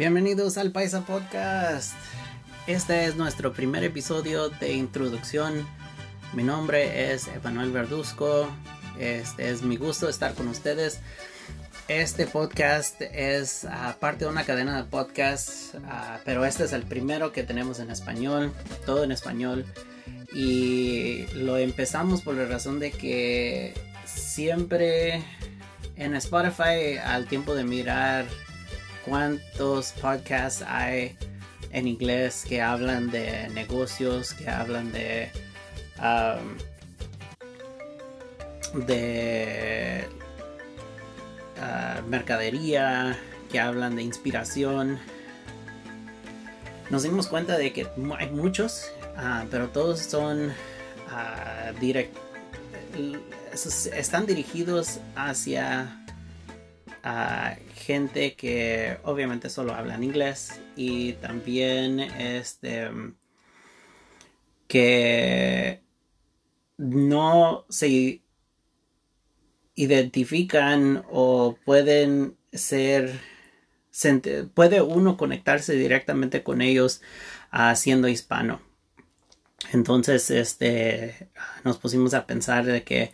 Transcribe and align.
Bienvenidos 0.00 0.56
al 0.56 0.72
Paisa 0.72 1.02
Podcast. 1.02 1.92
Este 2.66 3.04
es 3.04 3.16
nuestro 3.16 3.52
primer 3.52 3.84
episodio 3.84 4.48
de 4.48 4.72
introducción. 4.72 5.68
Mi 6.32 6.42
nombre 6.42 7.12
es 7.12 7.28
Emanuel 7.28 7.70
Verduzco. 7.70 8.48
Este 8.98 9.50
es 9.50 9.60
mi 9.60 9.76
gusto 9.76 10.08
estar 10.08 10.32
con 10.32 10.48
ustedes. 10.48 11.00
Este 11.86 12.26
podcast 12.26 13.02
es 13.02 13.64
uh, 13.64 13.98
parte 14.00 14.24
de 14.24 14.30
una 14.30 14.44
cadena 14.44 14.78
de 14.78 14.88
podcasts, 14.88 15.72
uh, 15.74 16.18
pero 16.24 16.46
este 16.46 16.64
es 16.64 16.72
el 16.72 16.84
primero 16.84 17.30
que 17.32 17.42
tenemos 17.42 17.78
en 17.78 17.90
español, 17.90 18.54
todo 18.86 19.04
en 19.04 19.12
español. 19.12 19.66
Y 20.32 21.26
lo 21.34 21.58
empezamos 21.58 22.22
por 22.22 22.36
la 22.36 22.46
razón 22.46 22.80
de 22.80 22.90
que 22.90 23.74
siempre 24.06 25.22
en 25.96 26.14
Spotify, 26.14 26.96
al 27.04 27.26
tiempo 27.26 27.54
de 27.54 27.64
mirar 27.64 28.24
cuántos 29.10 29.90
podcasts 30.00 30.62
hay 30.64 31.16
en 31.72 31.88
inglés 31.88 32.44
que 32.48 32.62
hablan 32.62 33.10
de 33.10 33.48
negocios, 33.48 34.32
que 34.34 34.48
hablan 34.48 34.92
de 34.92 35.32
um, 35.98 36.56
de 38.86 40.06
uh, 41.56 42.08
mercadería, 42.08 43.18
que 43.50 43.58
hablan 43.58 43.96
de 43.96 44.02
inspiración. 44.02 45.00
Nos 46.88 47.02
dimos 47.02 47.26
cuenta 47.26 47.58
de 47.58 47.72
que 47.72 47.88
hay 48.16 48.30
muchos, 48.30 48.92
uh, 49.16 49.44
pero 49.50 49.70
todos 49.70 49.98
son 49.98 50.50
uh, 50.50 51.80
direct, 51.80 52.16
están 53.92 54.26
dirigidos 54.26 55.00
hacia 55.16 55.96
a 57.02 57.56
gente 57.90 58.36
que 58.36 58.98
obviamente 59.02 59.50
solo 59.50 59.74
habla 59.74 59.96
en 59.96 60.04
inglés 60.04 60.60
y 60.76 61.14
también 61.14 61.98
este 61.98 62.88
que 64.68 65.82
no 66.78 67.66
se 67.68 68.22
identifican 69.74 71.04
o 71.10 71.58
pueden 71.64 72.36
ser 72.52 73.18
puede 74.54 74.82
uno 74.82 75.16
conectarse 75.16 75.72
directamente 75.72 76.44
con 76.44 76.62
ellos 76.62 77.02
uh, 77.52 77.74
siendo 77.74 78.06
hispano. 78.06 78.60
Entonces 79.72 80.30
este 80.30 81.28
nos 81.64 81.78
pusimos 81.78 82.14
a 82.14 82.24
pensar 82.24 82.64
de 82.66 82.84
que 82.84 83.10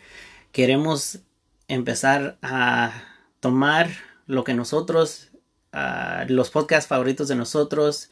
queremos 0.52 1.20
empezar 1.66 2.36
a 2.42 2.92
tomar 3.40 3.88
lo 4.26 4.44
que 4.44 4.54
nosotros, 4.54 5.30
uh, 5.72 6.24
los 6.28 6.50
podcasts 6.50 6.88
favoritos 6.88 7.28
de 7.28 7.36
nosotros, 7.36 8.10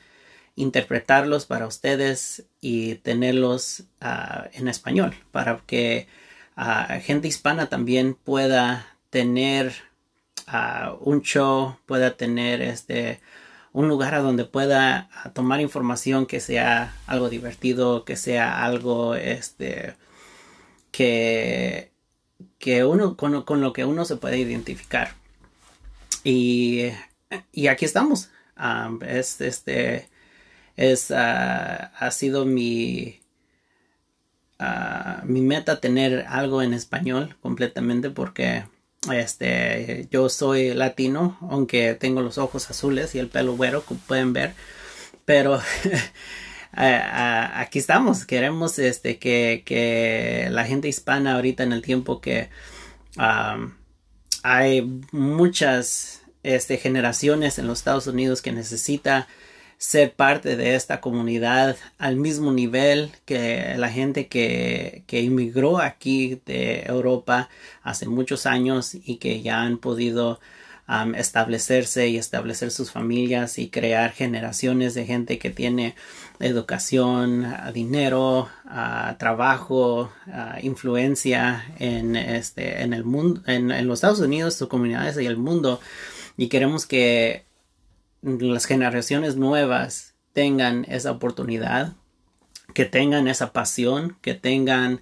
interpretarlos 0.56 1.46
para 1.46 1.66
ustedes 1.66 2.44
y 2.60 2.96
tenerlos 2.96 3.84
uh, 4.00 4.48
en 4.52 4.68
español 4.68 5.14
para 5.32 5.60
que 5.66 6.06
uh, 6.56 7.00
gente 7.02 7.28
hispana 7.28 7.68
también 7.68 8.14
pueda 8.14 8.86
tener 9.10 9.74
un 11.00 11.22
show, 11.22 11.78
pueda 11.86 12.18
tener 12.18 12.60
este 12.60 13.20
un 13.72 13.88
lugar 13.88 14.14
a 14.14 14.20
donde 14.20 14.44
pueda 14.44 15.08
tomar 15.32 15.60
información 15.60 16.26
que 16.26 16.38
sea 16.38 16.94
algo 17.06 17.30
divertido, 17.30 18.04
que 18.04 18.16
sea 18.16 18.62
algo 18.62 19.14
este 19.14 19.94
que 20.90 21.92
que 22.58 22.84
uno 22.84 23.16
con, 23.16 23.42
con 23.42 23.60
lo 23.62 23.72
que 23.72 23.84
uno 23.84 24.04
se 24.04 24.16
puede 24.16 24.38
identificar. 24.38 25.14
Y, 26.24 26.90
y 27.52 27.66
aquí 27.68 27.84
estamos. 27.84 28.30
Um, 28.58 29.00
es, 29.02 29.40
este, 29.40 30.08
es, 30.76 31.10
uh, 31.10 31.14
ha 31.14 32.10
sido 32.10 32.46
mi, 32.46 33.20
uh, 34.58 35.24
mi 35.24 35.42
meta 35.42 35.80
tener 35.80 36.24
algo 36.28 36.62
en 36.62 36.72
español 36.72 37.36
completamente 37.40 38.10
porque 38.10 38.64
este, 39.12 40.08
yo 40.10 40.28
soy 40.28 40.72
latino, 40.72 41.36
aunque 41.42 41.94
tengo 41.94 42.22
los 42.22 42.38
ojos 42.38 42.70
azules 42.70 43.14
y 43.14 43.18
el 43.18 43.28
pelo 43.28 43.56
güero, 43.56 43.84
como 43.84 44.00
pueden 44.00 44.32
ver. 44.32 44.54
Pero 45.24 45.60
aquí 46.72 47.78
estamos. 47.78 48.24
Queremos 48.24 48.78
este, 48.78 49.18
que, 49.18 49.62
que, 49.64 50.48
la 50.50 50.64
gente 50.64 50.88
hispana 50.88 51.34
ahorita 51.34 51.62
en 51.62 51.72
el 51.72 51.82
tiempo 51.82 52.20
que 52.20 52.48
hay 54.44 55.00
muchas 55.10 56.20
este, 56.42 56.76
generaciones 56.76 57.58
en 57.58 57.66
los 57.66 57.78
Estados 57.78 58.06
Unidos 58.06 58.42
que 58.42 58.52
necesita 58.52 59.26
ser 59.78 60.12
parte 60.12 60.56
de 60.56 60.74
esta 60.74 61.00
comunidad 61.00 61.76
al 61.96 62.16
mismo 62.16 62.52
nivel 62.52 63.10
que 63.24 63.74
la 63.78 63.88
gente 63.88 64.28
que, 64.28 65.02
que 65.06 65.22
inmigró 65.22 65.78
aquí 65.78 66.42
de 66.44 66.82
Europa 66.82 67.48
hace 67.82 68.06
muchos 68.06 68.44
años 68.44 68.94
y 68.94 69.16
que 69.16 69.40
ya 69.40 69.62
han 69.62 69.78
podido 69.78 70.40
um, 70.90 71.14
establecerse 71.14 72.08
y 72.08 72.18
establecer 72.18 72.70
sus 72.70 72.90
familias 72.90 73.58
y 73.58 73.70
crear 73.70 74.12
generaciones 74.12 74.92
de 74.92 75.06
gente 75.06 75.38
que 75.38 75.48
tiene 75.48 75.94
educación, 76.40 77.46
dinero, 77.72 78.48
trabajo, 79.18 80.12
influencia 80.62 81.64
en 81.78 82.16
este 82.16 82.82
en 82.82 82.92
el 82.92 83.04
mundo, 83.04 83.42
en, 83.46 83.86
los 83.86 83.98
Estados 83.98 84.20
Unidos, 84.20 84.54
sus 84.54 84.68
comunidades 84.68 85.18
y 85.18 85.26
el 85.26 85.36
mundo. 85.36 85.80
Y 86.36 86.48
queremos 86.48 86.86
que 86.86 87.46
las 88.22 88.64
generaciones 88.64 89.36
nuevas 89.36 90.14
tengan 90.32 90.84
esa 90.88 91.12
oportunidad, 91.12 91.92
que 92.74 92.84
tengan 92.84 93.28
esa 93.28 93.52
pasión, 93.52 94.16
que 94.20 94.34
tengan 94.34 95.00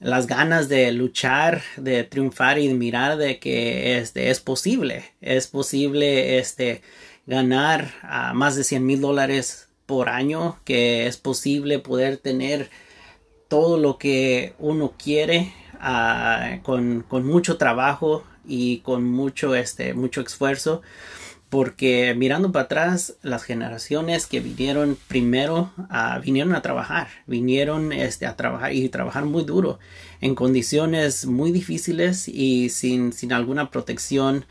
las 0.00 0.26
ganas 0.26 0.68
de 0.68 0.90
luchar, 0.92 1.62
de 1.76 2.04
triunfar 2.04 2.58
y 2.58 2.68
de 2.68 2.74
mirar 2.74 3.16
de 3.16 3.38
que 3.38 3.98
este, 3.98 4.30
es 4.30 4.40
posible, 4.40 5.04
es 5.20 5.46
posible 5.46 6.38
este, 6.38 6.82
ganar 7.26 7.94
a 8.02 8.34
más 8.34 8.56
de 8.56 8.64
100 8.64 8.84
mil 8.84 9.00
dólares 9.00 9.68
por 9.86 10.08
año, 10.08 10.58
que 10.64 11.06
es 11.06 11.16
posible 11.16 11.78
poder 11.78 12.16
tener 12.16 12.70
todo 13.48 13.78
lo 13.78 13.98
que 13.98 14.54
uno 14.58 14.94
quiere 14.98 15.52
uh, 15.74 16.62
con, 16.62 17.04
con, 17.06 17.26
mucho 17.26 17.56
trabajo 17.56 18.24
y 18.46 18.78
con 18.78 19.04
mucho, 19.04 19.54
este, 19.54 19.94
mucho 19.94 20.20
esfuerzo. 20.22 20.82
Porque 21.50 22.14
mirando 22.16 22.50
para 22.50 22.64
atrás, 22.64 23.14
las 23.22 23.44
generaciones 23.44 24.26
que 24.26 24.40
vinieron 24.40 24.98
primero 25.06 25.70
uh, 25.78 26.20
vinieron 26.20 26.54
a 26.54 26.62
trabajar, 26.62 27.06
vinieron 27.26 27.92
este, 27.92 28.26
a 28.26 28.34
trabajar 28.34 28.72
y 28.72 28.88
trabajar 28.88 29.24
muy 29.24 29.44
duro 29.44 29.78
en 30.20 30.34
condiciones 30.34 31.26
muy 31.26 31.52
difíciles 31.52 32.26
y 32.26 32.70
sin, 32.70 33.12
sin 33.12 33.32
alguna 33.32 33.70
protección 33.70 34.46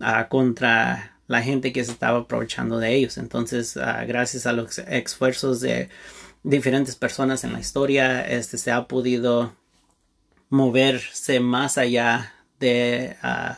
uh, 0.00 0.28
contra 0.30 1.15
la 1.26 1.42
gente 1.42 1.72
que 1.72 1.84
se 1.84 1.92
estaba 1.92 2.20
aprovechando 2.20 2.78
de 2.78 2.94
ellos. 2.94 3.18
Entonces, 3.18 3.76
uh, 3.76 4.06
gracias 4.06 4.46
a 4.46 4.52
los 4.52 4.78
esfuerzos 4.78 5.60
de 5.60 5.88
diferentes 6.42 6.96
personas 6.96 7.44
en 7.44 7.52
la 7.52 7.60
historia, 7.60 8.22
este 8.26 8.58
se 8.58 8.70
ha 8.70 8.86
podido 8.86 9.54
moverse 10.48 11.40
más 11.40 11.78
allá 11.78 12.32
de, 12.60 13.16
uh, 13.22 13.54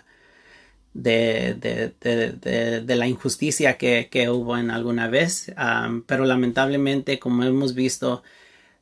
de, 0.95 1.55
de, 1.55 1.95
de, 2.01 2.81
de, 2.81 2.97
la 2.97 3.07
injusticia 3.07 3.77
que, 3.77 4.09
que, 4.11 4.31
hubo 4.31 4.57
en 4.57 4.71
alguna 4.71 5.09
vez. 5.09 5.53
Um, 5.57 6.03
pero 6.03 6.25
lamentablemente, 6.25 7.19
como 7.19 7.45
hemos 7.45 7.75
visto, 7.75 8.23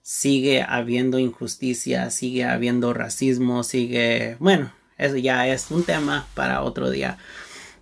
sigue 0.02 0.62
habiendo 0.62 1.18
injusticia, 1.18 2.10
sigue 2.10 2.44
habiendo 2.44 2.94
racismo, 2.94 3.64
sigue, 3.64 4.36
bueno, 4.38 4.72
eso 4.98 5.16
ya 5.16 5.48
es 5.48 5.70
un 5.70 5.84
tema 5.84 6.28
para 6.34 6.62
otro 6.62 6.90
día. 6.90 7.18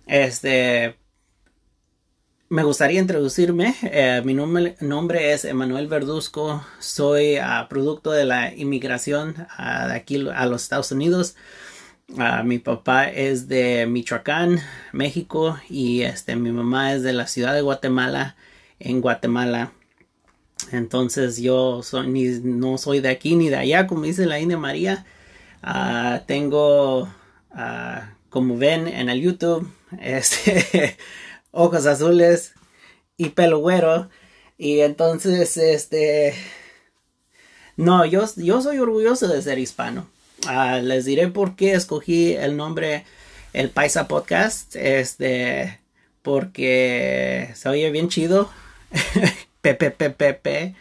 Este, 0.05 0.95
me 2.47 2.63
gustaría 2.63 3.01
introducirme. 3.01 3.75
Eh, 3.81 4.21
mi 4.23 4.35
nombre, 4.35 5.33
es 5.33 5.45
Emanuel 5.45 5.87
Verduzco. 5.87 6.63
Soy 6.79 7.39
uh, 7.39 7.67
producto 7.67 8.11
de 8.11 8.25
la 8.25 8.53
inmigración 8.53 9.35
uh, 9.57 9.87
de 9.87 9.93
aquí 9.95 10.27
a 10.33 10.45
los 10.45 10.63
Estados 10.63 10.91
Unidos. 10.91 11.35
Uh, 12.09 12.43
mi 12.43 12.59
papá 12.59 13.09
es 13.09 13.47
de 13.47 13.87
Michoacán, 13.87 14.59
México, 14.93 15.57
y 15.69 16.03
este, 16.03 16.35
mi 16.35 16.51
mamá 16.51 16.93
es 16.93 17.01
de 17.01 17.13
la 17.13 17.25
ciudad 17.25 17.55
de 17.55 17.61
Guatemala, 17.61 18.35
en 18.79 19.01
Guatemala. 19.01 19.71
Entonces 20.71 21.37
yo 21.41 21.81
ni, 22.05 22.25
no 22.43 22.77
soy 22.77 22.99
de 22.99 23.09
aquí 23.09 23.35
ni 23.35 23.49
de 23.49 23.57
allá, 23.57 23.87
como 23.87 24.03
dice 24.03 24.27
la 24.27 24.39
India 24.39 24.57
María. 24.57 25.05
tengo, 26.27 27.09
como 28.29 28.57
ven 28.57 28.87
en 28.87 29.09
el 29.09 29.21
YouTube, 29.21 29.67
este, 29.99 30.97
ojos 31.51 31.85
azules 31.85 32.53
y 33.17 33.29
pelo 33.29 33.59
güero. 33.59 34.09
Y 34.57 34.81
entonces, 34.81 35.57
este, 35.57 36.33
no, 37.77 38.05
yo, 38.05 38.25
yo 38.37 38.61
soy 38.61 38.79
orgulloso 38.79 39.27
de 39.27 39.41
ser 39.41 39.59
hispano. 39.59 40.07
Uh, 40.47 40.81
les 40.81 41.05
diré 41.05 41.27
por 41.27 41.55
qué 41.55 41.73
escogí 41.73 42.33
el 42.33 42.55
nombre 42.55 43.05
El 43.53 43.69
Paisa 43.69 44.07
Podcast. 44.07 44.75
Este, 44.75 45.79
porque 46.21 47.51
se 47.55 47.69
oye 47.69 47.91
bien 47.91 48.09
chido. 48.09 48.49
PPPPP, 49.61 50.75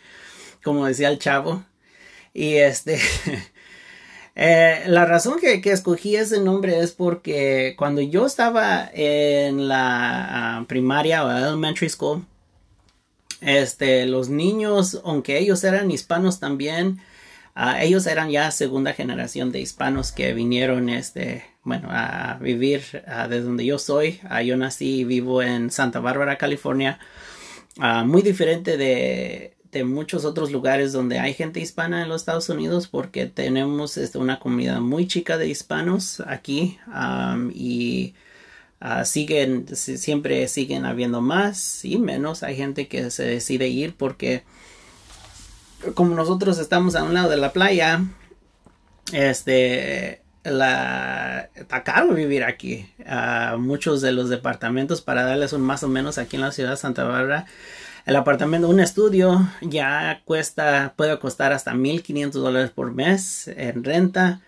como 0.63 0.87
decía 0.87 1.09
el 1.09 1.19
chavo. 1.19 1.65
Y 2.33 2.57
este, 2.57 2.99
eh, 4.37 4.83
la 4.87 5.05
razón 5.05 5.39
que, 5.39 5.61
escogí 5.71 6.17
ese 6.17 6.41
nombre 6.41 6.81
es 6.81 6.93
porque 6.93 7.75
cuando 7.79 8.01
yo 8.01 8.27
estaba 8.27 8.91
en 8.93 9.69
la 9.69 10.59
ah, 10.59 10.65
primaria 10.67 11.25
o 11.25 11.31
elementary 11.31 11.89
school, 11.89 12.27
este, 13.41 14.07
los 14.07 14.29
niños, 14.29 15.01
aunque 15.05 15.39
ellos 15.39 15.63
eran 15.63 15.91
hispanos 15.91 16.41
también, 16.41 17.01
ah, 17.55 17.83
ellos 17.83 18.07
eran 18.07 18.31
ya 18.31 18.51
segunda 18.51 18.93
generación 18.93 19.53
de 19.53 19.61
hispanos 19.61 20.11
que 20.11 20.33
vinieron, 20.35 20.89
este, 20.89 21.45
bueno, 21.63 21.89
a 21.91 22.39
vivir 22.41 22.83
uh, 23.07 23.29
de 23.29 23.41
donde 23.41 23.65
yo 23.65 23.79
soy. 23.79 24.21
yo 24.45 24.57
nací 24.57 25.01
y 25.01 25.05
vivo 25.05 25.43
en 25.43 25.71
Santa 25.71 26.01
Bárbara, 26.01 26.39
California. 26.39 26.99
muy 28.05 28.23
diferente 28.23 28.77
de, 28.77 29.54
de 29.79 29.85
muchos 29.85 30.25
otros 30.25 30.53
lugares 30.53 30.93
donde 30.93 31.19
hay 31.19 31.35
gente 31.35 31.61
hispana 31.61 32.03
en 32.03 32.09
los 32.09 32.23
Estados 32.23 32.49
Unidos 32.49 32.89
porque 32.89 33.27
tenemos 33.27 33.97
este, 33.97 34.19
una 34.19 34.39
comunidad 34.39 34.81
muy 34.81 35.07
chica 35.07 35.37
de 35.37 35.49
hispanos 35.49 36.23
aquí 36.27 36.79
y 37.53 38.15
uh, 38.81 39.05
siguen 39.05 39.67
siempre 39.75 40.47
siguen 40.49 40.87
habiendo 40.87 41.21
más 41.21 41.85
y 41.85 41.99
menos. 41.99 42.43
Hay 42.43 42.57
gente 42.57 42.89
que 42.89 43.11
se 43.11 43.25
decide 43.25 43.69
ir 43.69 43.95
porque 43.97 44.45
como 45.95 46.15
nosotros 46.15 46.59
estamos 46.59 46.95
a 46.95 47.03
un 47.03 47.13
lado 47.13 47.29
de 47.29 47.37
la 47.37 47.53
playa 47.53 48.03
este 49.13 50.23
la 50.45 51.51
está 51.55 51.83
caro 51.83 52.15
vivir 52.15 52.45
aquí. 52.45 52.89
Uh, 53.01 53.59
muchos 53.59 54.03
de 54.03 54.13
los 54.13 54.29
departamentos 54.29 55.03
para 55.03 55.25
darles 55.25 55.53
un 55.53 55.63
más 55.63 55.83
o 55.83 55.89
menos 55.89 56.19
aquí 56.19 56.37
en 56.37 56.43
la 56.43 56.53
ciudad 56.53 56.71
de 56.71 56.77
Santa 56.77 57.05
Bárbara 57.05 57.47
el 58.07 58.17
apartamento, 58.17 58.69
un 58.69 58.81
estudio 58.81 59.49
ya 59.63 60.23
cuesta, 60.25 60.95
puede 60.97 61.19
costar 61.19 61.53
hasta 61.53 61.75
1500 61.75 62.43
dólares 62.43 62.71
por 62.71 62.93
mes 62.93 63.49
en 63.49 63.83
renta 63.83 64.43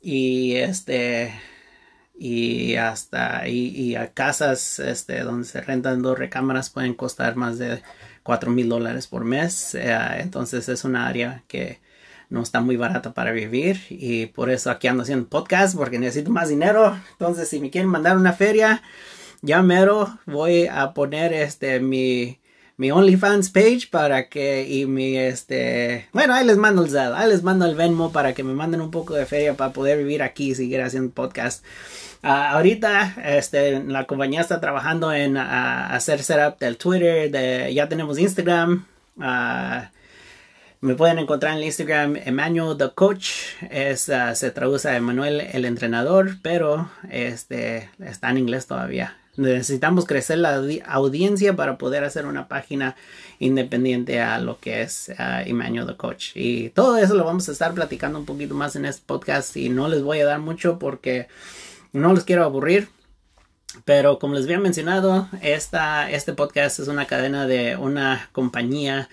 y 0.00 0.54
este 0.56 1.34
y 2.18 2.76
hasta 2.76 3.48
y, 3.48 3.96
a 3.96 4.12
casas 4.12 4.78
este 4.78 5.20
donde 5.20 5.46
se 5.46 5.60
rentan 5.62 6.02
dos 6.02 6.18
recámaras 6.18 6.70
pueden 6.70 6.94
costar 6.94 7.34
más 7.36 7.58
de 7.58 7.82
4 8.22 8.50
mil 8.50 8.68
dólares 8.68 9.06
por 9.06 9.24
mes. 9.24 9.74
Eh, 9.74 9.96
entonces 10.18 10.68
es 10.68 10.84
una 10.84 11.06
área 11.08 11.42
que 11.48 11.80
no 12.28 12.42
está 12.42 12.60
muy 12.60 12.76
barata 12.76 13.12
para 13.14 13.32
vivir 13.32 13.80
y 13.88 14.26
por 14.26 14.50
eso 14.50 14.70
aquí 14.70 14.86
ando 14.88 15.02
haciendo 15.02 15.28
podcast 15.28 15.76
porque 15.76 15.98
necesito 15.98 16.30
más 16.30 16.48
dinero. 16.48 16.96
Entonces 17.12 17.48
si 17.48 17.60
me 17.60 17.70
quieren 17.70 17.90
mandar 17.90 18.16
una 18.16 18.32
feria 18.34 18.82
ya 19.42 19.62
mero 19.62 20.18
voy 20.26 20.66
a 20.66 20.92
poner 20.92 21.32
este 21.32 21.80
mi 21.80 22.39
mi 22.80 22.90
OnlyFans 22.90 23.50
page 23.50 23.88
para 23.90 24.30
que 24.30 24.66
y 24.66 24.86
mi 24.86 25.14
este 25.18 26.08
bueno 26.14 26.32
ahí 26.32 26.46
les 26.46 26.56
mando 26.56 26.82
el 26.82 26.96
ahí 26.96 27.28
les 27.28 27.42
mando 27.42 27.66
el 27.66 27.74
Venmo 27.74 28.10
para 28.10 28.32
que 28.32 28.42
me 28.42 28.54
manden 28.54 28.80
un 28.80 28.90
poco 28.90 29.12
de 29.12 29.26
feria 29.26 29.52
para 29.52 29.74
poder 29.74 29.98
vivir 29.98 30.22
aquí 30.22 30.52
y 30.52 30.54
seguir 30.54 30.80
haciendo 30.80 31.12
podcast. 31.12 31.62
Ah, 32.22 32.52
ahorita 32.52 33.16
este 33.22 33.80
la 33.80 34.06
compañía 34.06 34.40
está 34.40 34.62
trabajando 34.62 35.12
en 35.12 35.36
ah, 35.36 35.94
hacer 35.94 36.22
setup 36.22 36.58
del 36.58 36.78
Twitter 36.78 37.30
de 37.30 37.74
ya 37.74 37.86
tenemos 37.86 38.18
Instagram 38.18 38.86
ah, 39.20 39.90
me 40.80 40.94
pueden 40.94 41.18
encontrar 41.18 41.58
en 41.58 41.64
Instagram 41.64 42.16
Emmanuel 42.16 42.78
the 42.78 42.88
Coach 42.94 43.28
es 43.68 44.10
se 44.32 44.50
traduce 44.52 44.88
a 44.88 44.96
Emanuel 44.96 45.42
el 45.52 45.66
entrenador 45.66 46.38
pero 46.40 46.90
este 47.10 47.90
está 47.98 48.30
en 48.30 48.38
inglés 48.38 48.66
todavía 48.66 49.18
necesitamos 49.36 50.06
crecer 50.06 50.38
la 50.38 50.60
audiencia 50.86 51.54
para 51.54 51.78
poder 51.78 52.04
hacer 52.04 52.26
una 52.26 52.48
página 52.48 52.96
independiente 53.38 54.20
a 54.20 54.38
lo 54.38 54.58
que 54.58 54.82
es 54.82 55.10
uh, 55.18 55.48
Emmanuel 55.48 55.86
the 55.86 55.96
Coach. 55.96 56.32
Y 56.34 56.70
todo 56.70 56.98
eso 56.98 57.14
lo 57.14 57.24
vamos 57.24 57.48
a 57.48 57.52
estar 57.52 57.72
platicando 57.74 58.18
un 58.18 58.26
poquito 58.26 58.54
más 58.54 58.76
en 58.76 58.84
este 58.84 59.02
podcast 59.06 59.56
y 59.56 59.68
no 59.68 59.88
les 59.88 60.02
voy 60.02 60.20
a 60.20 60.26
dar 60.26 60.40
mucho 60.40 60.78
porque 60.78 61.28
no 61.92 62.12
les 62.12 62.24
quiero 62.24 62.44
aburrir. 62.44 62.88
Pero 63.84 64.18
como 64.18 64.34
les 64.34 64.44
había 64.44 64.58
mencionado, 64.58 65.28
esta, 65.42 66.10
este 66.10 66.32
podcast 66.32 66.80
es 66.80 66.88
una 66.88 67.06
cadena 67.06 67.46
de 67.46 67.76
una 67.76 68.28
compañía 68.32 69.08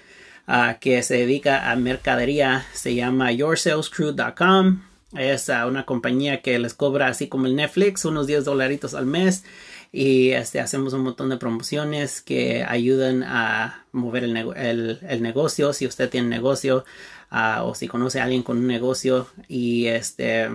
uh, 0.47 0.79
que 0.79 1.03
se 1.03 1.13
dedica 1.13 1.71
a 1.71 1.75
mercadería. 1.75 2.65
Se 2.73 2.95
llama 2.95 3.31
yoursalescrew.com. 3.31 4.81
Es 5.15 5.47
uh, 5.49 5.67
una 5.67 5.85
compañía 5.85 6.41
que 6.41 6.57
les 6.57 6.73
cobra 6.73 7.07
así 7.07 7.27
como 7.29 7.45
el 7.45 7.55
Netflix, 7.55 8.03
unos 8.03 8.25
10 8.27 8.45
dolaritos 8.45 8.95
al 8.95 9.05
mes 9.05 9.43
y 9.91 10.31
este, 10.31 10.59
hacemos 10.59 10.93
un 10.93 11.01
montón 11.01 11.29
de 11.29 11.37
promociones 11.37 12.21
que 12.21 12.63
ayudan 12.67 13.23
a 13.23 13.85
mover 13.91 14.23
el, 14.23 14.99
el, 15.01 15.21
negocio 15.21 15.73
si 15.73 15.87
usted 15.87 16.09
tiene 16.09 16.27
negocio 16.27 16.85
uh, 17.31 17.63
o 17.63 17.75
si 17.75 17.87
conoce 17.87 18.19
a 18.19 18.25
alguien 18.25 18.43
con 18.43 18.57
un 18.57 18.67
negocio 18.67 19.27
y 19.47 19.87
este 19.87 20.49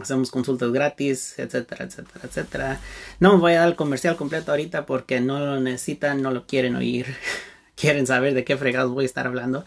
hacemos 0.00 0.30
consultas 0.30 0.72
gratis 0.72 1.34
etcétera 1.38 1.84
etcétera 1.84 2.20
etcétera. 2.24 2.80
No 3.18 3.38
voy 3.38 3.52
a 3.52 3.60
dar 3.60 3.68
el 3.68 3.76
comercial 3.76 4.16
completo 4.16 4.50
ahorita 4.52 4.86
porque 4.86 5.20
no 5.20 5.38
lo 5.40 5.60
necesitan 5.60 6.22
no 6.22 6.30
lo 6.30 6.46
quieren 6.46 6.76
oír. 6.76 7.06
Quieren 7.76 8.06
saber 8.06 8.34
de 8.34 8.44
qué 8.44 8.58
fregados 8.58 8.92
voy 8.92 9.04
a 9.04 9.06
estar 9.06 9.26
hablando. 9.26 9.64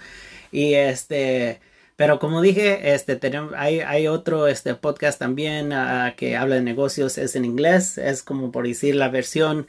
Y 0.52 0.76
este 0.76 1.62
pero 1.96 2.20
como 2.20 2.42
dije, 2.42 2.94
este, 2.94 3.16
tenemos, 3.16 3.54
hay, 3.56 3.82
hay 3.82 4.08
otro 4.08 4.48
este, 4.48 4.74
podcast 4.76 5.20
también 5.20 5.74
ah, 5.74 6.14
que 6.18 6.36
habla 6.36 6.56
de 6.56 6.62
negocios, 6.62 7.18
es 7.18 7.36
en 7.36 7.46
inglés, 7.46 7.98
es 7.98 8.24
como 8.24 8.52
por 8.52 8.68
decir 8.68 8.96
la 8.96 9.10
versión 9.10 9.68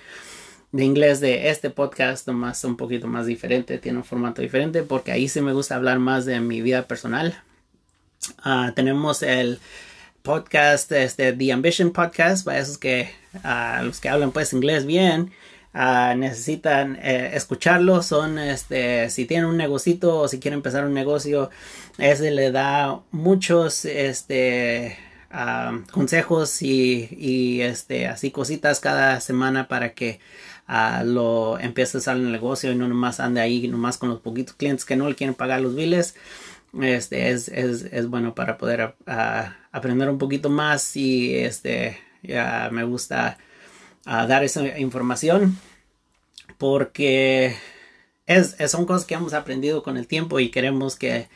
de 0.72 0.84
inglés 0.84 1.20
de 1.20 1.50
este 1.50 1.70
podcast, 1.70 2.26
nomás 2.26 2.64
un 2.64 2.76
poquito 2.76 3.06
más 3.06 3.26
diferente, 3.26 3.78
tiene 3.78 3.98
un 3.98 4.04
formato 4.04 4.42
diferente, 4.42 4.82
porque 4.82 5.12
ahí 5.12 5.28
sí 5.28 5.40
me 5.40 5.52
gusta 5.52 5.76
hablar 5.76 5.98
más 5.98 6.24
de 6.24 6.40
mi 6.40 6.62
vida 6.62 6.88
personal. 6.88 7.40
Ah, 8.38 8.72
tenemos 8.74 9.22
el 9.22 9.60
podcast, 10.22 10.90
este, 10.92 11.32
The 11.34 11.52
Ambition 11.52 11.92
Podcast, 11.92 12.44
para 12.44 12.58
esos 12.58 12.78
que, 12.78 13.10
uh, 13.44 13.84
los 13.84 14.00
que 14.00 14.08
hablan 14.08 14.32
pues 14.32 14.52
inglés 14.52 14.86
bien, 14.86 15.30
Ah, 15.76 16.14
necesitan 16.16 16.96
eh, 17.02 17.32
escucharlo. 17.34 18.02
Son, 18.02 18.38
este, 18.38 19.10
si 19.10 19.26
tienen 19.26 19.46
un 19.46 19.56
negocito 19.56 20.20
o 20.20 20.28
si 20.28 20.38
quieren 20.38 20.58
empezar 20.58 20.84
un 20.84 20.94
negocio, 20.94 21.50
ese 21.98 22.30
le 22.30 22.52
da 22.52 23.02
muchos, 23.10 23.84
este, 23.84 24.96
ah, 25.32 25.80
consejos 25.90 26.62
y, 26.62 27.08
y, 27.10 27.60
este, 27.62 28.06
así 28.06 28.30
cositas 28.30 28.78
cada 28.78 29.20
semana 29.20 29.66
para 29.66 29.94
que 29.94 30.20
ah, 30.68 31.02
lo 31.04 31.58
empiece 31.58 31.96
a 31.98 32.00
usar 32.00 32.16
el 32.16 32.30
negocio 32.30 32.70
y 32.72 32.76
no 32.76 32.86
nomás 32.88 33.18
ande 33.18 33.40
ahí 33.40 33.66
nomás 33.68 33.98
con 33.98 34.10
los 34.10 34.20
poquitos 34.20 34.54
clientes 34.54 34.84
que 34.84 34.96
no 34.96 35.08
le 35.08 35.16
quieren 35.16 35.34
pagar 35.34 35.60
los 35.60 35.74
biles. 35.74 36.14
Este 36.80 37.30
es, 37.30 37.48
es, 37.48 37.82
es 37.92 38.08
bueno 38.08 38.34
para 38.34 38.58
poder 38.58 38.94
aprender 39.72 40.08
un 40.08 40.18
poquito 40.18 40.50
más 40.50 40.96
y 40.96 41.34
este 41.36 41.98
ya 42.22 42.68
me 42.72 42.84
gusta 42.84 43.38
a 44.04 44.26
dar 44.26 44.44
esa 44.44 44.78
información 44.78 45.58
porque 46.58 47.56
es, 48.26 48.56
son 48.68 48.86
cosas 48.86 49.06
que 49.06 49.14
hemos 49.14 49.34
aprendido 49.34 49.82
con 49.82 49.96
el 49.96 50.06
tiempo 50.06 50.40
y 50.40 50.50
queremos 50.50 50.96
que 50.96 51.28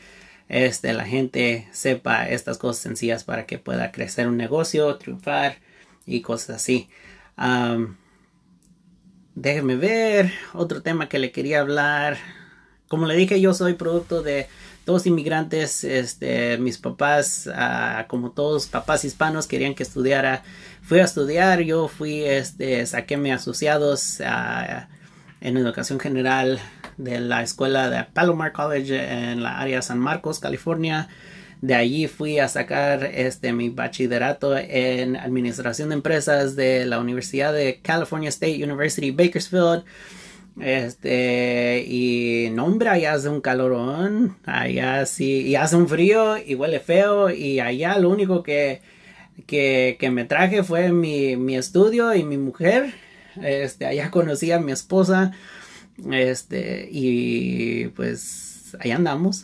este, 0.47 0.93
la 0.93 1.05
gente 1.05 1.67
sepa 1.71 2.27
estas 2.27 2.57
cosas 2.57 2.81
sencillas 2.81 3.23
para 3.23 3.45
que 3.45 3.59
pueda 3.59 3.91
crecer 3.91 4.27
un 4.27 4.37
negocio, 4.37 4.97
triunfar 4.97 5.57
y 6.05 6.21
cosas 6.21 6.57
así. 6.57 6.89
déjeme 9.35 9.75
ver 9.75 10.33
otro 10.53 10.81
tema 10.81 11.07
que 11.09 11.19
le 11.19 11.31
quería 11.31 11.61
hablar. 11.61 12.17
Como 12.87 13.05
le 13.05 13.15
dije, 13.15 13.39
yo 13.39 13.53
soy 13.53 13.73
producto 13.75 14.23
de 14.23 14.47
dos 14.85 15.05
inmigrantes, 15.05 15.83
este, 15.83 16.57
mis 16.57 16.77
papás, 16.77 17.49
ah, 17.53 18.05
como 18.07 18.31
todos 18.31 18.67
papás 18.67 19.05
hispanos, 19.05 19.47
querían 19.47 19.75
que 19.75 19.83
estudiara. 19.83 20.43
Fui 20.81 20.99
a 20.99 21.05
estudiar, 21.05 21.61
yo 21.61 21.87
fui, 21.87 22.23
este, 22.23 22.85
saqué 22.85 23.17
mis 23.17 23.33
asociados 23.33 24.19
en 25.41 25.57
educación 25.57 25.99
general 25.99 26.59
de 26.97 27.19
la 27.19 27.41
escuela 27.43 27.89
de 27.89 28.03
Palomar 28.03 28.51
College 28.51 29.31
en 29.31 29.41
la 29.41 29.59
área 29.59 29.81
San 29.81 29.99
Marcos, 29.99 30.39
California. 30.39 31.07
De 31.61 31.75
allí 31.75 32.07
fui 32.07 32.39
a 32.39 32.47
sacar 32.47 33.03
este 33.03 33.51
mi 33.51 33.69
bachillerato 33.69 34.57
en 34.57 35.17
administración 35.17 35.89
de 35.89 35.95
empresas 35.95 36.55
de 36.55 36.85
la 36.85 36.99
Universidad 36.99 37.53
de 37.53 37.81
California 37.81 38.29
State 38.29 38.63
University 38.63 39.11
Bakersfield. 39.11 39.83
Este, 40.59 41.85
y 41.87 42.49
no, 42.51 42.65
hombre, 42.65 42.89
allá 42.89 43.13
hace 43.13 43.29
un 43.29 43.41
calorón, 43.41 44.37
allá 44.45 45.05
sí, 45.05 45.41
y 45.41 45.55
hace 45.55 45.75
un 45.75 45.87
frío 45.87 46.37
y 46.37 46.55
huele 46.55 46.79
feo, 46.79 47.29
y 47.29 47.59
allá 47.59 47.97
lo 47.97 48.09
único 48.09 48.43
que, 48.43 48.81
que, 49.47 49.97
que 49.99 50.11
me 50.11 50.25
traje 50.25 50.63
fue 50.63 50.91
mi, 50.91 51.37
mi, 51.37 51.55
estudio 51.55 52.13
y 52.13 52.23
mi 52.23 52.37
mujer. 52.37 52.93
Este, 53.41 53.85
allá 53.85 54.11
conocí 54.11 54.51
a 54.51 54.59
mi 54.59 54.71
esposa, 54.73 55.31
este, 56.11 56.89
y 56.91 57.87
pues 57.89 58.75
ahí 58.79 58.91
andamos, 58.91 59.43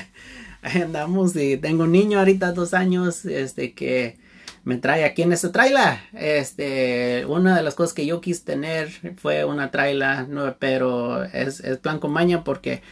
ahí 0.62 0.82
andamos, 0.82 1.34
y 1.36 1.56
tengo 1.56 1.84
un 1.84 1.92
niño 1.92 2.20
ahorita 2.20 2.52
dos 2.52 2.74
años, 2.74 3.24
este, 3.24 3.72
que 3.72 4.18
me 4.64 4.78
trae 4.78 5.04
aquí 5.04 5.22
en 5.22 5.32
esta 5.32 5.52
traila. 5.52 6.02
Este, 6.12 7.24
una 7.26 7.56
de 7.56 7.62
las 7.62 7.74
cosas 7.74 7.94
que 7.94 8.06
yo 8.06 8.20
quise 8.20 8.44
tener 8.44 8.90
fue 9.16 9.44
una 9.44 9.70
traila, 9.70 10.26
pero 10.58 11.24
es, 11.24 11.60
es 11.60 11.78
plan 11.78 11.98
con 11.98 12.14
porque 12.44 12.82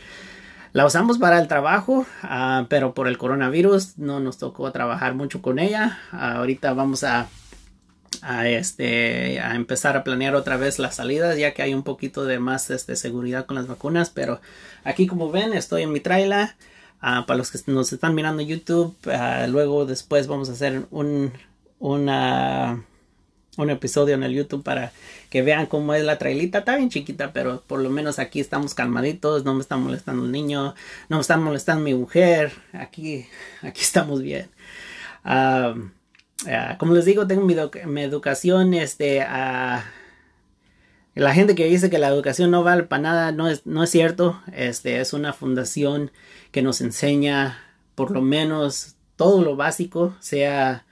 la 0.72 0.86
usamos 0.86 1.18
para 1.18 1.38
el 1.38 1.48
trabajo, 1.48 2.06
uh, 2.22 2.66
pero 2.68 2.94
por 2.94 3.06
el 3.06 3.18
coronavirus 3.18 3.98
no 3.98 4.20
nos 4.20 4.38
tocó 4.38 4.70
trabajar 4.72 5.14
mucho 5.14 5.42
con 5.42 5.58
ella. 5.58 5.98
Ahorita 6.12 6.72
vamos 6.72 7.04
a, 7.04 7.28
a, 8.22 8.48
este, 8.48 9.40
a 9.40 9.54
empezar 9.54 9.96
a 9.96 10.04
planear 10.04 10.34
otra 10.34 10.56
vez 10.56 10.78
las 10.78 10.96
salidas, 10.96 11.36
ya 11.36 11.52
que 11.52 11.62
hay 11.62 11.74
un 11.74 11.82
poquito 11.82 12.24
de 12.24 12.38
más 12.38 12.70
este, 12.70 12.96
seguridad 12.96 13.44
con 13.44 13.56
las 13.56 13.66
vacunas. 13.66 14.08
Pero 14.08 14.40
aquí, 14.84 15.06
como 15.06 15.30
ven, 15.30 15.52
estoy 15.52 15.82
en 15.82 15.92
mi 15.92 16.00
trailer. 16.00 16.50
Uh, 17.02 17.26
para 17.26 17.36
los 17.36 17.50
que 17.50 17.58
nos 17.66 17.92
están 17.92 18.14
mirando 18.14 18.42
YouTube, 18.42 18.96
luego 19.48 19.86
después 19.86 20.28
vamos 20.28 20.48
a 20.48 20.52
hacer 20.52 20.86
un, 20.92 21.32
una 21.82 22.84
un 23.58 23.68
episodio 23.68 24.14
en 24.14 24.22
el 24.22 24.32
YouTube 24.32 24.62
para 24.62 24.92
que 25.28 25.42
vean 25.42 25.66
cómo 25.66 25.92
es 25.92 26.04
la 26.04 26.16
trailita. 26.16 26.60
Está 26.60 26.76
bien 26.76 26.88
chiquita, 26.88 27.32
pero 27.32 27.62
por 27.66 27.80
lo 27.80 27.90
menos 27.90 28.18
aquí 28.18 28.40
estamos 28.40 28.74
calmaditos. 28.74 29.44
No 29.44 29.54
me 29.54 29.60
está 29.60 29.76
molestando 29.76 30.24
el 30.24 30.32
niño, 30.32 30.74
no 31.08 31.16
me 31.16 31.20
está 31.20 31.36
molestando 31.36 31.84
mi 31.84 31.94
mujer. 31.94 32.52
Aquí, 32.72 33.26
aquí 33.60 33.82
estamos 33.82 34.22
bien. 34.22 34.48
como 36.78 36.94
les 36.94 37.04
digo, 37.04 37.26
tengo 37.26 37.44
mi, 37.44 38.02
educación. 38.02 38.72
Este, 38.72 39.18
la 39.18 39.84
gente 41.34 41.54
que 41.54 41.66
dice 41.66 41.90
que 41.90 41.98
la 41.98 42.08
educación 42.08 42.50
no 42.50 42.62
vale 42.62 42.84
para 42.84 43.02
nada 43.02 43.32
no 43.32 43.48
es, 43.48 43.66
no 43.66 43.82
es 43.82 43.90
cierto. 43.90 44.40
Este, 44.54 45.00
es 45.00 45.12
una 45.12 45.34
fundación 45.34 46.10
que 46.52 46.62
nos 46.62 46.80
enseña 46.80 47.58
por 47.94 48.12
lo 48.12 48.22
menos 48.22 48.96
todo 49.16 49.42
lo 49.42 49.56
básico, 49.56 50.16
sea 50.20 50.86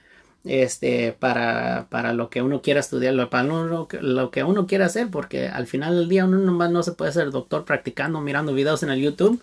este 0.44 1.12
para, 1.12 1.87
para 1.90 2.12
lo 2.12 2.30
que 2.30 2.42
uno 2.42 2.62
quiera 2.62 2.80
estudiar, 2.80 3.28
para 3.28 3.44
lo, 3.44 3.88
lo, 4.00 4.30
que 4.30 4.44
uno 4.44 4.66
quiera 4.66 4.87
hacer, 4.87 5.11
porque 5.11 5.49
al 5.49 5.66
final 5.66 5.97
del 5.97 6.09
día 6.09 6.25
uno 6.25 6.38
nomás 6.38 6.70
no 6.70 6.82
se 6.82 6.92
puede 6.92 7.12
ser 7.12 7.30
doctor 7.30 7.64
practicando, 7.64 8.20
mirando 8.20 8.54
videos 8.54 8.82
en 8.82 8.90
el 8.90 9.00
YouTube, 9.00 9.40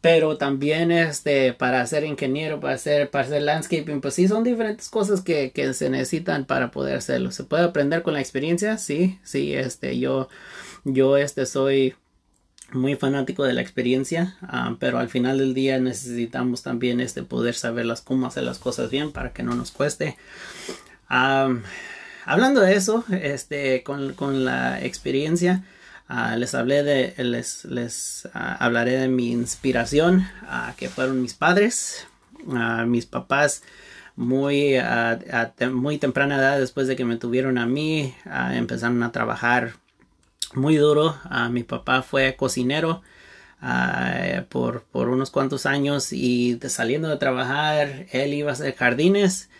pero 0.00 0.36
también 0.36 0.92
este 0.92 1.52
para 1.54 1.86
ser 1.86 2.04
ingeniero, 2.04 2.60
para 2.60 2.74
hacer, 2.74 3.10
para 3.10 3.24
hacer 3.24 3.42
landscaping, 3.42 4.00
pues 4.00 4.14
sí 4.14 4.28
son 4.28 4.44
diferentes 4.44 4.88
cosas 4.90 5.22
que, 5.22 5.50
que 5.52 5.72
se 5.74 5.90
necesitan 5.90 6.44
para 6.44 6.70
poder 6.70 6.96
hacerlo. 6.98 7.32
Se 7.32 7.44
puede 7.44 7.64
aprender 7.64 8.02
con 8.02 8.14
la 8.14 8.20
experiencia, 8.20 8.78
sí, 8.78 9.18
sí, 9.24 9.54
este 9.54 9.98
yo, 9.98 10.28
yo 10.84 11.16
este 11.16 11.46
soy 11.46 11.94
muy 12.72 12.96
fanático 12.96 13.44
de 13.44 13.54
la 13.54 13.62
experiencia, 13.62 14.36
ah, 14.42 14.76
pero 14.78 14.98
al 14.98 15.08
final 15.08 15.38
del 15.38 15.54
día 15.54 15.78
necesitamos 15.78 16.62
también 16.62 17.00
este 17.00 17.22
poder 17.22 17.54
saber 17.54 17.86
las, 17.86 18.02
cómo 18.02 18.26
hacer 18.26 18.42
las 18.42 18.58
cosas 18.58 18.90
bien 18.90 19.12
para 19.12 19.32
que 19.32 19.42
no 19.42 19.54
nos 19.54 19.70
cueste. 19.70 20.16
hablando 21.08 22.60
de 22.60 22.74
eso, 22.74 23.04
este, 23.10 23.82
con, 23.82 24.12
con 24.14 24.44
la 24.44 24.82
experiencia, 24.84 25.64
ah, 26.08 26.36
les 26.36 26.54
hablé 26.54 26.82
de, 26.82 27.14
les, 27.24 27.64
les 27.64 28.28
ah, 28.34 28.56
hablaré 28.60 28.98
de 28.98 29.08
mi 29.08 29.32
inspiración, 29.32 30.26
que 30.76 30.88
fueron 30.88 31.22
mis 31.22 31.34
padres, 31.34 32.06
mis 32.86 33.06
papás 33.06 33.62
muy 34.14 34.76
a, 34.76 35.18
muy 35.70 35.98
temprana 35.98 36.38
edad 36.38 36.58
después 36.58 36.88
de 36.88 36.96
que 36.96 37.04
me 37.04 37.16
tuvieron 37.16 37.56
a 37.56 37.66
mí 37.66 38.14
empezaron 38.52 39.02
a 39.02 39.12
trabajar 39.12 39.74
muy 40.54 40.76
duro. 40.76 41.16
Uh, 41.30 41.50
mi 41.50 41.62
papá 41.62 42.02
fue 42.02 42.36
cocinero 42.36 43.02
uh, 43.62 44.44
por, 44.48 44.82
por, 44.84 45.08
unos 45.08 45.30
cuantos 45.30 45.66
años 45.66 46.12
y 46.12 46.58
saliendo 46.68 47.08
de 47.08 47.16
trabajar, 47.16 48.06
él 48.12 48.34
iba 48.34 48.50
a 48.50 48.54
hacer 48.54 48.74
jardines 48.74 49.50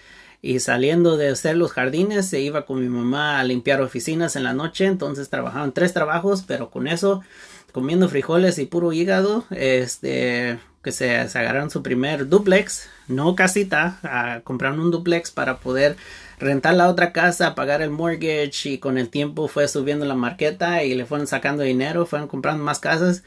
y 0.41 0.61
saliendo 0.61 1.17
de 1.17 1.31
hacer 1.31 1.57
los 1.57 1.73
jardines 1.73 2.29
se 2.29 2.41
iba 2.41 2.65
con 2.65 2.81
mi 2.81 2.89
mamá 2.89 3.41
a 3.41 3.45
limpiar 3.45 3.81
oficinas 3.81 4.37
en 4.37 4.45
la 4.45 4.53
noche. 4.53 4.87
Entonces 4.87 5.31
trabajaban 5.31 5.73
tres 5.73 5.93
trabajos, 5.93 6.45
pero 6.47 6.71
con 6.71 6.87
eso 6.87 7.23
comiendo 7.73 8.09
frijoles 8.09 8.59
y 8.59 8.67
puro 8.67 8.93
hígado, 8.93 9.45
este, 9.51 10.59
que 10.83 10.93
se, 10.93 11.29
se 11.29 11.39
agarraron 11.39 11.71
su 11.71 11.83
primer 11.83 12.29
duplex, 12.29 12.89
no 13.09 13.35
casita, 13.35 13.99
uh, 14.05 14.43
compraron 14.43 14.81
un 14.81 14.91
duplex 14.91 15.31
para 15.31 15.59
poder 15.59 15.97
rentar 16.39 16.75
la 16.75 16.89
otra 16.89 17.13
casa, 17.13 17.55
pagar 17.55 17.83
el 17.83 17.91
mortgage 17.91 18.71
y 18.71 18.79
con 18.79 18.99
el 18.99 19.09
tiempo 19.09 19.49
fue 19.49 19.69
subiendo 19.69 20.05
la 20.05 20.15
marqueta 20.15 20.85
y 20.85 20.95
le 20.95 21.07
fueron 21.07 21.27
sacando 21.27 21.63
dinero, 21.63 22.07
fueron 22.07 22.29
comprando 22.29 22.63
más 22.63 22.79
casas 22.79 23.23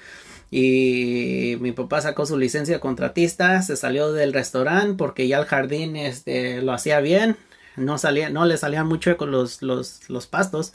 y 0.49 1.57
mi 1.61 1.71
papá 1.71 2.01
sacó 2.01 2.25
su 2.25 2.37
licencia 2.37 2.75
de 2.75 2.81
contratista, 2.81 3.61
se 3.61 3.77
salió 3.77 4.11
del 4.11 4.33
restaurante 4.33 4.95
porque 4.97 5.27
ya 5.27 5.39
el 5.39 5.45
jardín 5.45 5.95
este 5.95 6.61
lo 6.61 6.73
hacía 6.73 6.99
bien, 6.99 7.37
no 7.77 7.97
salía, 7.97 8.29
no 8.29 8.45
le 8.45 8.57
salían 8.57 8.87
mucho 8.87 9.15
con 9.17 9.31
los, 9.31 9.61
los, 9.61 10.09
los 10.09 10.27
pastos. 10.27 10.73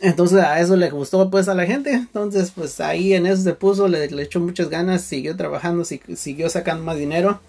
Entonces 0.00 0.38
a 0.38 0.60
eso 0.60 0.76
le 0.76 0.90
gustó 0.90 1.30
pues 1.30 1.48
a 1.48 1.54
la 1.54 1.66
gente. 1.66 1.92
Entonces 1.92 2.52
pues 2.54 2.80
ahí 2.80 3.14
en 3.14 3.26
eso 3.26 3.42
se 3.42 3.54
puso, 3.54 3.88
le, 3.88 4.04
echó 4.22 4.40
muchas 4.40 4.68
ganas, 4.68 5.02
siguió 5.02 5.36
trabajando, 5.36 5.84
siguió 5.84 6.48
sacando 6.50 6.84
más 6.84 6.96
dinero. 6.98 7.40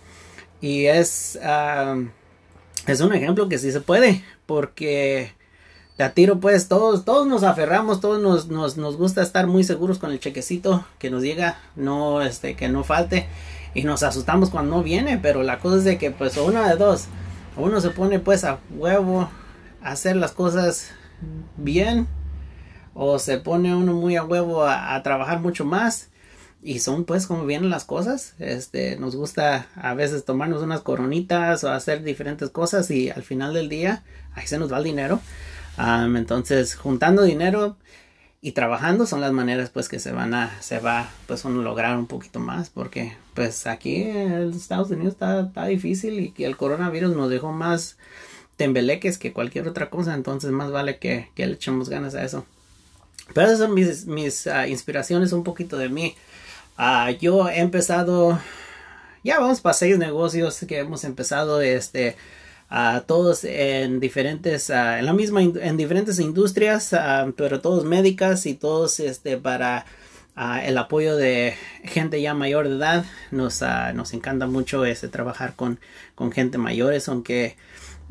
Y 0.61 0.85
es... 0.85 1.39
Ah, 1.43 1.97
es 2.87 3.01
un 3.01 3.13
ejemplo 3.13 3.49
que 3.49 3.57
sí 3.57 3.71
se 3.71 3.81
puede, 3.81 4.23
porque 4.45 5.33
a 5.99 6.09
tiro 6.11 6.39
pues 6.39 6.67
todos, 6.67 7.05
todos 7.05 7.27
nos 7.27 7.43
aferramos, 7.43 7.99
todos 7.99 8.21
nos, 8.21 8.47
nos, 8.47 8.77
nos, 8.77 8.97
gusta 8.97 9.21
estar 9.21 9.47
muy 9.47 9.63
seguros 9.63 9.99
con 9.99 10.11
el 10.11 10.19
chequecito 10.19 10.85
que 10.97 11.09
nos 11.09 11.21
llega, 11.21 11.59
no, 11.75 12.21
este, 12.21 12.55
que 12.55 12.69
no 12.69 12.83
falte, 12.83 13.27
y 13.73 13.83
nos 13.83 14.03
asustamos 14.03 14.49
cuando 14.49 14.77
no 14.77 14.83
viene, 14.83 15.17
pero 15.17 15.43
la 15.43 15.59
cosa 15.59 15.77
es 15.77 15.83
de 15.83 15.97
que 15.97 16.11
pues 16.11 16.37
una 16.37 16.69
de 16.69 16.77
dos, 16.77 17.05
uno 17.57 17.81
se 17.81 17.89
pone 17.89 18.19
pues 18.19 18.43
a 18.43 18.59
huevo 18.71 19.29
a 19.81 19.91
hacer 19.91 20.15
las 20.15 20.31
cosas 20.31 20.89
bien, 21.57 22.07
o 23.01 23.17
se 23.19 23.37
pone 23.37 23.75
uno 23.75 23.93
muy 23.93 24.17
a 24.17 24.23
huevo 24.25 24.65
a 24.65 25.01
trabajar 25.03 25.39
mucho 25.39 25.63
más, 25.63 26.09
y 26.61 26.79
son 26.79 27.05
pues 27.05 27.27
como 27.27 27.45
vienen 27.45 27.69
las 27.69 27.85
cosas. 27.85 28.35
Este, 28.39 28.97
nos 28.97 29.15
gusta 29.15 29.67
a 29.75 29.93
veces 29.93 30.25
tomarnos 30.25 30.61
unas 30.61 30.81
coronitas 30.81 31.63
o 31.63 31.71
hacer 31.71 32.03
diferentes 32.03 32.49
cosas 32.49 32.91
y 32.91 33.09
al 33.09 33.23
final 33.23 33.53
del 33.53 33.69
día 33.69 34.03
ahí 34.33 34.47
se 34.47 34.59
nos 34.59 34.71
va 34.71 34.77
el 34.77 34.83
dinero. 34.83 35.21
entonces, 35.77 36.75
juntando 36.75 37.23
dinero 37.23 37.77
y 38.41 38.53
trabajando 38.53 39.05
son 39.05 39.21
las 39.21 39.33
maneras 39.33 39.69
pues 39.69 39.89
que 39.89 39.99
se 39.99 40.11
van 40.11 40.33
a, 40.33 40.61
se 40.61 40.79
va 40.79 41.09
pues 41.27 41.43
uno 41.45 41.61
lograr 41.61 41.97
un 41.97 42.07
poquito 42.07 42.39
más 42.39 42.69
porque 42.69 43.13
pues 43.33 43.67
aquí 43.67 44.03
en 44.03 44.51
Estados 44.53 44.91
Unidos 44.91 45.13
está, 45.13 45.41
está 45.41 45.65
difícil 45.65 46.19
y 46.19 46.31
que 46.31 46.45
el 46.45 46.57
coronavirus 46.57 47.15
nos 47.15 47.29
dejó 47.29 47.51
más 47.51 47.97
tembeleques 48.57 49.17
que 49.17 49.33
cualquier 49.33 49.67
otra 49.67 49.89
cosa, 49.89 50.13
entonces 50.13 50.51
más 50.51 50.71
vale 50.71 50.99
que, 50.99 51.29
que 51.35 51.47
le 51.47 51.53
echemos 51.53 51.89
ganas 51.89 52.15
a 52.15 52.23
eso. 52.23 52.45
Pero 53.33 53.47
esas 53.47 53.59
son 53.59 53.73
mis, 53.73 54.05
mis 54.05 54.47
ah, 54.47 54.67
inspiraciones 54.67 55.33
un 55.33 55.43
poquito 55.43 55.77
de 55.77 55.89
mí. 55.89 56.15
Ah, 56.77 57.11
yo 57.11 57.49
he 57.49 57.59
empezado, 57.59 58.39
ya 59.23 59.39
vamos 59.39 59.61
para 59.61 59.73
seis 59.73 59.97
negocios 59.97 60.59
que 60.67 60.79
hemos 60.79 61.03
empezado, 61.03 61.61
este, 61.61 62.15
a 62.69 63.03
todos 63.05 63.43
en 63.43 63.99
diferentes, 63.99 64.69
en 64.69 65.05
la 65.05 65.13
misma, 65.13 65.41
en 65.41 65.77
diferentes 65.77 66.19
industrias, 66.19 66.95
pero 67.35 67.61
todos 67.61 67.83
médicas 67.83 68.45
y 68.45 68.53
todos, 68.53 68.99
este, 68.99 69.37
para 69.37 69.85
el 70.63 70.77
apoyo 70.77 71.15
de 71.15 71.55
gente 71.83 72.21
ya 72.21 72.33
mayor 72.33 72.69
de 72.69 72.75
edad. 72.75 73.05
Nos, 73.31 73.61
nos 73.93 74.13
encanta 74.13 74.47
mucho, 74.47 74.85
este, 74.85 75.07
trabajar 75.07 75.55
con, 75.55 75.79
con 76.15 76.31
gente 76.31 76.57
mayores, 76.57 77.09
aunque, 77.09 77.57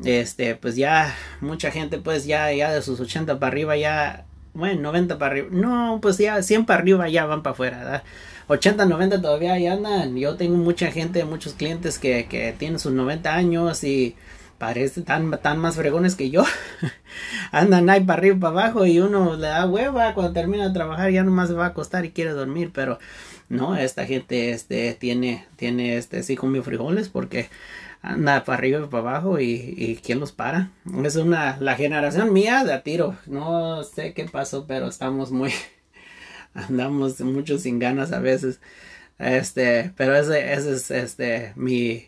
este, 0.03 0.55
pues 0.55 0.75
ya 0.75 1.15
mucha 1.41 1.71
gente, 1.71 1.97
pues 1.97 2.25
ya, 2.25 2.51
ya 2.53 2.71
de 2.71 2.81
sus 2.81 2.99
80 2.99 3.39
para 3.39 3.47
arriba, 3.51 3.77
ya, 3.77 4.25
bueno, 4.53 4.81
90 4.81 5.17
para 5.17 5.31
arriba, 5.31 5.47
no, 5.51 5.99
pues 6.01 6.17
ya 6.17 6.41
100 6.41 6.65
para 6.65 6.79
arriba 6.81 7.07
ya 7.09 7.25
van 7.25 7.43
para 7.43 7.53
afuera, 7.53 7.77
¿verdad? 7.79 8.03
80, 8.47 8.85
90 8.85 9.21
todavía 9.21 9.53
ahí 9.53 9.67
andan. 9.67 10.15
Yo 10.17 10.35
tengo 10.35 10.57
mucha 10.57 10.91
gente, 10.91 11.23
muchos 11.23 11.53
clientes 11.53 11.99
que, 11.99 12.25
que 12.25 12.53
tienen 12.57 12.79
sus 12.79 12.91
90 12.91 13.35
años 13.35 13.83
y 13.83 14.15
parece 14.57 15.01
tan, 15.01 15.31
tan 15.41 15.57
más 15.59 15.75
fregones 15.75 16.15
que 16.15 16.29
yo. 16.29 16.43
andan 17.51 17.89
ahí 17.89 18.01
para 18.01 18.19
arriba 18.19 18.35
y 18.35 18.39
para 18.39 18.51
abajo 18.51 18.85
y 18.85 18.99
uno 18.99 19.35
le 19.35 19.47
da 19.47 19.65
hueva 19.67 20.13
cuando 20.13 20.33
termina 20.33 20.67
de 20.67 20.73
trabajar 20.73 21.11
ya 21.11 21.23
nomás 21.23 21.49
se 21.49 21.55
va 21.55 21.65
a 21.65 21.69
acostar 21.69 22.05
y 22.05 22.11
quiere 22.11 22.31
dormir, 22.31 22.71
pero 22.73 22.99
no, 23.47 23.75
esta 23.75 24.05
gente 24.05 24.51
este 24.51 24.93
tiene 24.93 25.47
tiene 25.55 25.97
este 25.97 26.23
sí 26.23 26.35
comió 26.35 26.61
frijoles 26.61 27.09
porque 27.09 27.49
anda 28.01 28.43
para 28.43 28.57
arriba 28.57 28.81
y 28.83 28.87
para 28.87 29.09
abajo 29.09 29.39
y, 29.39 29.73
y 29.77 29.95
quién 30.03 30.19
los 30.19 30.31
para. 30.31 30.71
Es 31.03 31.15
una 31.15 31.57
la 31.59 31.75
generación 31.75 32.33
mía 32.33 32.63
de 32.63 32.73
a 32.73 32.83
tiro. 32.83 33.17
No 33.25 33.83
sé 33.83 34.13
qué 34.13 34.25
pasó, 34.25 34.65
pero 34.67 34.87
estamos 34.87 35.31
muy 35.31 35.51
andamos 36.53 37.19
mucho 37.21 37.57
sin 37.57 37.79
ganas 37.79 38.11
a 38.11 38.19
veces. 38.19 38.59
Este, 39.19 39.91
pero 39.97 40.15
ese, 40.15 40.53
ese 40.53 40.73
es 40.73 40.91
este 40.91 41.53
mi 41.55 42.07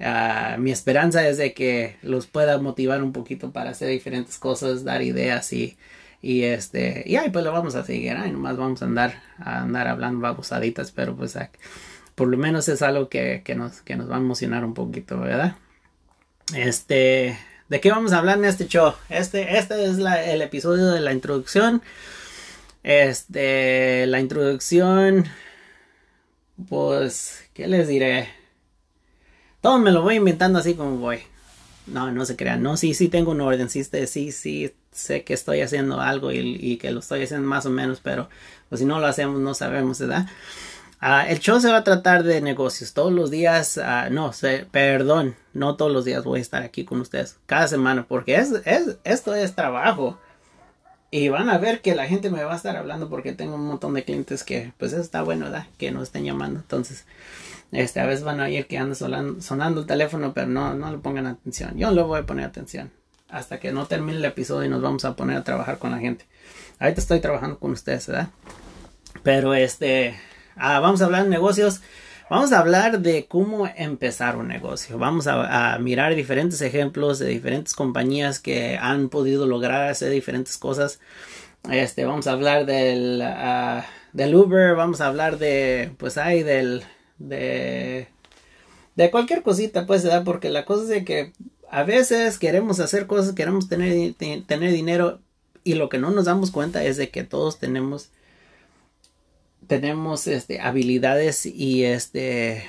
ah, 0.00 0.56
mi 0.58 0.70
esperanza 0.72 1.26
es 1.28 1.38
de 1.38 1.52
que 1.54 1.96
los 2.02 2.26
pueda 2.26 2.58
motivar 2.58 3.02
un 3.02 3.12
poquito 3.12 3.52
para 3.52 3.70
hacer 3.70 3.88
diferentes 3.90 4.38
cosas, 4.38 4.84
dar 4.84 5.02
ideas 5.02 5.52
y 5.52 5.76
y 6.22 6.42
este 6.44 7.04
y 7.06 7.16
ahí 7.16 7.30
pues 7.30 7.44
lo 7.44 7.52
vamos 7.52 7.74
a 7.76 7.84
seguir, 7.84 8.16
ahí 8.16 8.32
nomás 8.32 8.56
vamos 8.56 8.82
a 8.82 8.86
andar 8.86 9.22
a 9.38 9.62
andar 9.62 9.88
hablando 9.88 10.20
babosaditas, 10.20 10.92
pero 10.92 11.14
pues 11.16 11.36
por 12.16 12.28
lo 12.28 12.36
menos 12.36 12.68
es 12.68 12.82
algo 12.82 13.08
que, 13.08 13.42
que 13.44 13.54
nos 13.54 13.82
que 13.82 13.94
nos 13.94 14.10
va 14.10 14.16
a 14.16 14.18
emocionar 14.18 14.64
un 14.64 14.74
poquito, 14.74 15.20
¿verdad? 15.20 15.56
Este, 16.54 17.38
¿de 17.68 17.80
qué 17.80 17.90
vamos 17.90 18.12
a 18.12 18.18
hablar 18.18 18.38
en 18.38 18.46
este 18.46 18.66
show? 18.66 18.94
Este, 19.08 19.58
este 19.58 19.84
es 19.84 19.98
el 19.98 20.42
episodio 20.42 20.88
de 20.88 21.00
la 21.00 21.12
introducción. 21.12 21.82
Este, 22.82 24.06
la 24.06 24.20
introducción, 24.20 25.26
pues, 26.68 27.44
¿qué 27.52 27.66
les 27.66 27.88
diré? 27.88 28.28
Todo 29.60 29.78
me 29.78 29.90
lo 29.90 30.02
voy 30.02 30.16
inventando 30.16 30.58
así 30.58 30.74
como 30.74 30.96
voy. 30.98 31.18
No, 31.86 32.10
no 32.12 32.24
se 32.24 32.36
crean. 32.36 32.62
No, 32.62 32.76
sí, 32.76 32.94
sí 32.94 33.08
tengo 33.08 33.32
un 33.32 33.40
orden. 33.40 33.68
Sí, 33.68 33.84
sí, 33.84 34.32
sí, 34.32 34.72
sé 34.92 35.24
que 35.24 35.34
estoy 35.34 35.60
haciendo 35.60 36.00
algo 36.00 36.32
y, 36.32 36.78
que 36.78 36.90
lo 36.92 37.00
estoy 37.00 37.24
haciendo 37.24 37.46
más 37.46 37.66
o 37.66 37.70
menos, 37.70 38.00
pero 38.02 38.28
pues, 38.68 38.80
si 38.80 38.86
no 38.86 39.00
lo 39.00 39.06
hacemos 39.06 39.40
no 39.40 39.54
sabemos, 39.54 39.98
¿verdad? 39.98 40.26
Ah, 41.00 41.28
el 41.28 41.40
show 41.40 41.60
se 41.60 41.70
va 41.70 41.78
a 41.78 41.84
tratar 41.84 42.22
de 42.22 42.40
negocios. 42.40 42.94
Todos 42.94 43.12
los 43.12 43.30
días, 43.30 43.76
uh, 43.76 44.12
no, 44.12 44.32
sé, 44.32 44.66
perdón, 44.70 45.36
no 45.52 45.76
todos 45.76 45.92
los 45.92 46.04
días 46.04 46.24
voy 46.24 46.38
a 46.38 46.42
estar 46.42 46.62
aquí 46.62 46.84
con 46.84 47.00
ustedes. 47.00 47.38
Cada 47.46 47.68
semana, 47.68 48.06
porque 48.08 48.36
es, 48.36 48.52
es, 48.64 48.98
esto 49.04 49.34
es 49.34 49.54
trabajo. 49.54 50.18
Y 51.10 51.28
van 51.28 51.48
a 51.48 51.58
ver 51.58 51.82
que 51.82 51.94
la 51.94 52.06
gente 52.06 52.30
me 52.30 52.42
va 52.42 52.54
a 52.54 52.56
estar 52.56 52.76
hablando 52.76 53.08
porque 53.08 53.32
tengo 53.32 53.54
un 53.54 53.66
montón 53.66 53.94
de 53.94 54.04
clientes 54.04 54.42
que, 54.42 54.72
pues 54.78 54.92
eso 54.92 55.02
está 55.02 55.22
bueno, 55.22 55.46
¿verdad? 55.46 55.66
Que 55.78 55.90
nos 55.92 56.04
estén 56.04 56.24
llamando. 56.24 56.60
Entonces, 56.60 57.04
este, 57.72 58.00
a 58.00 58.06
veces 58.06 58.24
van 58.24 58.40
a 58.40 58.44
oír 58.44 58.66
que 58.66 58.78
anda 58.78 58.94
sonando, 58.94 59.80
el 59.80 59.86
teléfono, 59.86 60.32
pero 60.34 60.46
no, 60.46 60.74
no 60.74 60.90
le 60.90 60.98
pongan 60.98 61.26
atención. 61.26 61.76
Yo 61.76 61.88
no 61.88 61.94
le 61.94 62.02
voy 62.02 62.20
a 62.20 62.26
poner 62.26 62.46
atención 62.46 62.90
hasta 63.28 63.58
que 63.58 63.72
no 63.72 63.86
termine 63.86 64.18
el 64.18 64.24
episodio 64.24 64.66
y 64.66 64.68
nos 64.68 64.82
vamos 64.82 65.04
a 65.04 65.16
poner 65.16 65.36
a 65.36 65.44
trabajar 65.44 65.78
con 65.78 65.90
la 65.90 65.98
gente. 65.98 66.26
Ahorita 66.78 67.00
estoy 67.00 67.20
trabajando 67.20 67.58
con 67.58 67.72
ustedes, 67.72 68.06
¿verdad? 68.06 68.28
Pero 69.22 69.54
este, 69.54 70.16
ah, 70.56 70.80
vamos 70.80 71.02
a 71.02 71.06
hablar 71.06 71.24
de 71.24 71.30
negocios. 71.30 71.80
Vamos 72.28 72.52
a 72.52 72.58
hablar 72.58 73.00
de 73.00 73.26
cómo 73.26 73.68
empezar 73.76 74.36
un 74.36 74.48
negocio. 74.48 74.98
Vamos 74.98 75.28
a, 75.28 75.78
mirar 75.78 76.16
diferentes 76.16 76.60
ejemplos 76.60 77.20
de 77.20 77.28
diferentes 77.28 77.72
compañías 77.72 78.40
que 78.40 78.76
han 78.76 79.08
podido 79.10 79.46
lograr 79.46 79.88
hacer 79.88 80.10
diferentes 80.10 80.58
cosas. 80.58 80.98
Este, 81.70 82.04
vamos 82.04 82.26
a 82.26 82.32
hablar 82.32 82.66
del, 82.66 83.22
ah, 83.22 83.86
del 84.12 84.34
Uber, 84.34 84.74
vamos 84.74 85.00
a 85.00 85.06
hablar 85.06 85.38
de, 85.38 85.92
pues 85.98 86.18
hay 86.18 86.42
del, 86.42 86.82
de, 87.18 88.08
de 88.96 89.10
cualquier 89.12 89.42
cosita, 89.42 89.86
pues, 89.86 90.02
¿verdad? 90.02 90.24
Porque 90.24 90.50
la 90.50 90.64
cosa 90.64 90.96
es 90.96 91.04
que 91.04 91.32
a 91.70 91.82
veces 91.84 92.38
queremos 92.38 92.80
hacer 92.80 93.06
cosas, 93.06 93.34
queremos 93.34 93.68
tener, 93.68 94.14
tener 94.14 94.72
dinero 94.72 95.20
y 95.64 95.74
lo 95.74 95.88
que 95.88 95.98
no 95.98 96.10
nos 96.10 96.26
damos 96.26 96.50
cuenta 96.50 96.84
es 96.84 96.96
de 96.96 97.10
que 97.10 97.24
todos 97.24 97.58
tenemos 97.58 98.10
tenemos 99.66 100.26
este 100.26 100.60
habilidades 100.60 101.46
y 101.46 101.84
este 101.84 102.64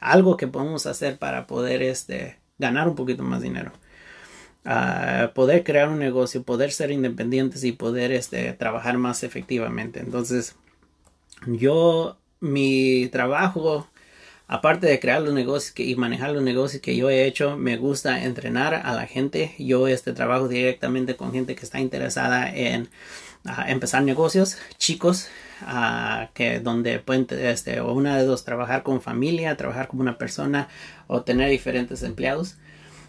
algo 0.00 0.36
que 0.36 0.46
podemos 0.46 0.86
hacer 0.86 1.18
para 1.18 1.46
poder 1.46 1.82
este 1.82 2.38
ganar 2.58 2.88
un 2.88 2.94
poquito 2.94 3.22
más 3.22 3.42
dinero 3.42 3.72
uh, 4.64 5.32
poder 5.34 5.64
crear 5.64 5.88
un 5.88 5.98
negocio 5.98 6.42
poder 6.42 6.72
ser 6.72 6.90
independientes 6.90 7.64
y 7.64 7.72
poder 7.72 8.12
este 8.12 8.52
trabajar 8.52 8.98
más 8.98 9.22
efectivamente 9.22 10.00
entonces 10.00 10.56
yo 11.46 12.18
mi 12.40 13.08
trabajo 13.08 13.88
aparte 14.48 14.86
de 14.86 14.98
crear 14.98 15.22
los 15.22 15.34
negocios 15.34 15.74
y 15.78 15.94
manejar 15.94 16.30
los 16.30 16.42
negocios 16.42 16.82
que 16.82 16.96
yo 16.96 17.10
he 17.10 17.26
hecho, 17.26 17.56
me 17.56 17.76
gusta 17.76 18.24
entrenar 18.24 18.74
a 18.74 18.94
la 18.94 19.06
gente. 19.06 19.54
Yo 19.58 19.86
este 19.86 20.14
trabajo 20.14 20.48
directamente 20.48 21.16
con 21.16 21.32
gente 21.32 21.54
que 21.54 21.64
está 21.64 21.80
interesada 21.80 22.50
en 22.52 22.88
ah, 23.44 23.66
empezar 23.68 24.02
negocios 24.02 24.56
chicos, 24.78 25.28
uh, 25.62 26.26
que 26.34 26.60
donde 26.60 26.98
pueden, 26.98 27.26
este, 27.30 27.80
o 27.80 27.92
una 27.92 28.16
de 28.16 28.24
dos, 28.24 28.44
trabajar 28.44 28.82
con 28.82 29.00
familia, 29.00 29.56
trabajar 29.56 29.88
como 29.88 30.02
una 30.02 30.18
persona 30.18 30.68
o 31.06 31.22
tener 31.22 31.50
diferentes 31.50 32.02
empleados. 32.02 32.56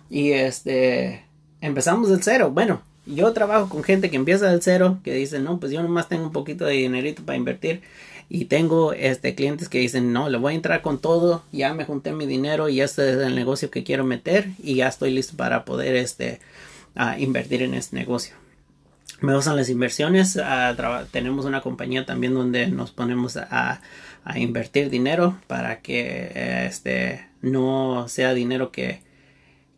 Y 0.10 0.32
este, 0.32 1.26
empezamos 1.62 2.10
del 2.10 2.24
cero. 2.24 2.52
Bueno, 2.52 2.82
yo 3.06 3.32
trabajo 3.34 3.70
con 3.70 3.84
gente 3.84 4.10
que 4.10 4.16
empieza 4.16 4.50
del 4.50 4.62
cero, 4.62 5.00
que 5.04 5.14
dice, 5.14 5.40
no, 5.40 5.60
pues 5.60 5.72
yo 5.72 5.82
nomás 5.82 6.10
tengo 6.10 6.24
un 6.26 6.32
poquito 6.32 6.66
de 6.66 6.74
dinerito 6.74 7.24
para 7.24 7.38
invertir 7.38 7.82
y 8.30 8.46
tengo 8.46 8.94
este 8.94 9.34
clientes 9.34 9.70
que 9.70 9.80
dicen 9.80 10.14
no 10.14 10.30
le 10.30 10.38
voy 10.38 10.54
a 10.54 10.56
entrar 10.56 10.82
con 10.84 11.00
todo 11.00 11.44
ya 11.52 11.74
me 11.74 11.84
junté 11.84 12.14
mi 12.14 12.28
dinero 12.28 12.70
y 12.70 12.80
este 12.80 13.10
es 13.10 13.18
el 13.18 13.36
negocio 13.36 13.72
que 13.72 13.84
quiero 13.84 14.06
meter 14.06 14.50
y 14.62 14.76
ya 14.76 14.88
estoy 14.88 15.12
listo 15.12 15.36
para 15.36 15.66
poder 15.66 15.96
este 15.96 16.40
invertir 17.18 17.64
en 17.64 17.74
este 17.74 17.96
negocio 17.96 18.36
me 19.22 19.36
gustan 19.36 19.56
las 19.56 19.70
inversiones 19.70 20.40
tenemos 21.12 21.46
una 21.46 21.62
compañía 21.62 22.06
también 22.06 22.34
donde 22.34 22.68
nos 22.68 22.92
ponemos 22.92 23.38
a, 23.38 23.82
invertir 24.36 24.90
dinero 24.90 25.40
para 25.48 25.82
que 25.82 26.68
este 26.68 27.28
no 27.42 28.08
sea 28.08 28.34
dinero 28.34 28.72
que 28.72 29.02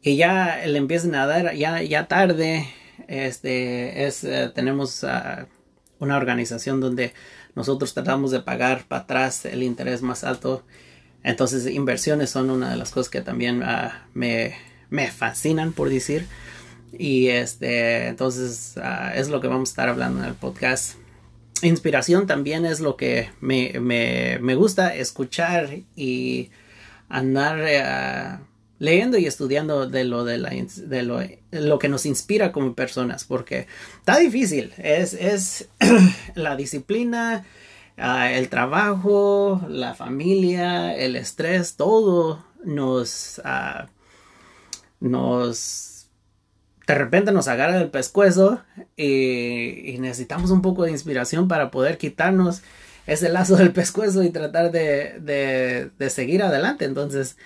que 0.02 0.17
ya 0.17 0.62
le 0.65 0.78
empiecen 0.78 1.15
a 1.15 1.26
dar 1.26 1.56
ya 1.56 1.82
ya 1.82 2.08
tarde 2.08 2.67
este 3.08 4.06
es 4.06 4.26
eh, 4.26 4.52
tenemos 4.54 5.06
una 6.00 6.17
organización 6.17 6.82
donde 6.82 7.13
nosotros 7.56 7.94
tratamos 7.94 8.32
de 8.32 8.39
pagar 8.41 8.86
para 8.88 9.04
atrás 9.04 9.46
el 9.46 9.63
interés 9.63 10.02
más 10.02 10.24
alto. 10.24 10.63
Entonces, 11.24 11.67
inversiones 11.67 12.30
son 12.30 12.50
una 12.50 12.72
de 12.72 12.78
las 12.78 12.91
cosas 12.91 13.10
que 13.10 13.22
también 13.22 13.62
ah, 13.63 14.08
me, 14.13 14.56
fascinan, 15.12 15.74
por 15.74 15.89
decir. 15.89 16.26
Y 16.97 17.27
este, 17.27 18.08
entonces, 18.08 18.77
ah, 18.77 19.13
es 19.15 19.30
lo 19.30 19.41
que 19.41 19.47
vamos 19.47 19.69
a 19.69 19.71
estar 19.71 19.89
hablando 19.89 20.19
en 20.19 20.25
el 20.25 20.36
podcast. 20.36 20.95
Inspiración 21.62 22.27
también 22.27 22.65
es 22.65 22.80
lo 22.80 22.97
que 22.97 23.30
me, 23.39 23.80
me, 23.80 24.56
gusta 24.56 24.95
escuchar 24.95 25.69
y 25.95 26.49
andar 27.08 27.60
uh, 27.60 28.43
leyendo 28.80 29.17
y 29.17 29.27
estudiando 29.27 29.88
de 29.88 30.04
lo 30.04 30.25
de, 30.25 30.39
la, 30.39 30.49
de 30.49 31.04
lo, 31.04 31.19
lo, 31.51 31.80
que 31.80 31.88
nos 31.88 32.08
inspira 32.08 32.51
como 32.51 32.73
personas, 32.73 33.25
porque 33.25 33.67
está 33.99 34.17
difícil, 34.17 34.73
es, 34.77 35.13
es 35.13 35.69
la 36.36 36.56
disciplina, 36.56 37.45
ah, 37.97 38.32
el 38.32 38.49
trabajo, 38.49 39.62
la 39.69 39.93
familia, 39.93 40.95
el 40.95 41.15
estrés, 41.15 41.75
todo 41.75 42.43
nos, 42.63 43.41
nos, 44.99 45.90
de 46.88 46.96
repente 46.96 47.32
nos 47.32 47.48
agarra 47.48 47.80
el 47.80 47.89
pescuezo 47.89 48.62
y, 48.98 49.98
necesitamos 50.00 50.52
un 50.52 50.62
poco 50.62 50.84
de 50.84 50.91
inspiración 50.91 51.48
para 51.48 51.72
poder 51.72 51.98
quitarnos 51.98 52.62
ese 53.08 53.30
lazo 53.30 53.56
del 53.56 53.72
pescuezo 53.72 54.24
y 54.24 54.30
tratar 54.30 54.72
de, 54.72 55.20
de, 55.20 55.89
de 55.98 56.10
seguir 56.10 56.44
adelante. 56.44 56.86
Entonces, 56.86 57.38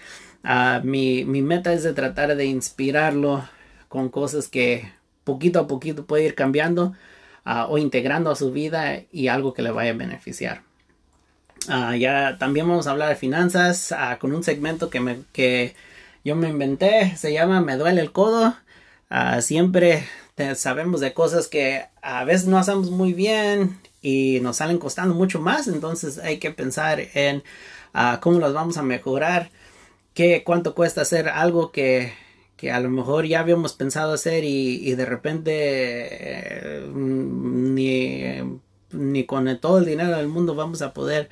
Ah, 0.48 0.80
mi, 0.84 1.26
meta 1.26 1.74
es 1.74 1.82
de 1.82 1.94
tratar 1.94 2.36
de 2.36 2.46
inspirarlo 2.46 3.50
con 3.90 4.10
cosas 4.10 4.48
que 4.48 4.92
poquito 5.24 5.60
a 5.60 5.68
poquito 5.68 6.06
puede 6.06 6.26
ir 6.26 6.36
cambiando 6.36 6.94
ah, 7.46 7.66
o 7.68 7.80
integrando 7.80 8.30
a 8.30 8.36
su 8.36 8.52
vida 8.52 9.02
y 9.12 9.28
algo 9.28 9.56
que 9.56 9.64
le 9.64 9.72
vaya 9.72 9.92
a 9.92 9.96
beneficiar. 9.96 10.62
Ah, 11.68 11.96
ya 11.98 12.38
también 12.38 12.68
vamos 12.68 12.86
a 12.86 12.92
hablar 12.92 13.10
de 13.10 13.16
finanzas 13.16 13.94
con 14.20 14.34
un 14.34 14.44
segmento 14.44 14.92
que, 14.92 15.00
me, 15.00 15.22
que 15.34 15.76
yo 16.24 16.36
me 16.36 16.50
inventé, 16.50 17.18
se 17.18 17.34
llama 17.34 17.62
Me 17.62 17.76
duele 17.78 18.02
el 18.02 18.12
codo. 18.12 18.56
Siempre 19.42 20.08
sabemos 20.56 21.02
de 21.02 21.14
cosas 21.14 21.48
que 21.48 21.86
a 22.02 22.24
veces 22.26 22.48
no 22.48 22.58
hacemos 22.58 22.92
muy 22.92 23.14
bien 23.14 23.80
y 24.02 24.40
nos 24.42 24.58
salen 24.58 24.78
costando 24.78 25.16
mucho 25.16 25.40
más, 25.40 25.68
entonces 25.68 26.18
hay 26.18 26.40
que 26.40 26.52
pensar 26.52 27.00
en 27.14 27.44
cómo 28.22 28.40
las 28.40 28.54
vamos 28.54 28.78
a 28.78 28.84
mejorar 28.84 29.50
qué, 30.14 30.44
cuánto 30.44 30.76
cuesta 30.76 31.02
hacer 31.02 31.30
algo 31.30 31.72
que, 31.72 32.14
que 32.58 32.72
a 32.72 32.80
lo 32.80 32.90
mejor 32.90 33.26
ya 33.26 33.42
habíamos 33.42 33.74
pensado 33.74 34.14
hacer 34.14 34.44
y, 34.44 34.96
de 34.96 35.06
repente 35.06 35.52
eh, 35.52 36.90
ni, 36.94 38.24
ni 38.92 39.26
con 39.26 39.60
todo 39.60 39.78
el 39.80 39.86
dinero 39.86 40.18
del 40.18 40.28
mundo 40.28 40.56
vamos 40.56 40.82
a 40.82 40.94
poder 40.94 41.30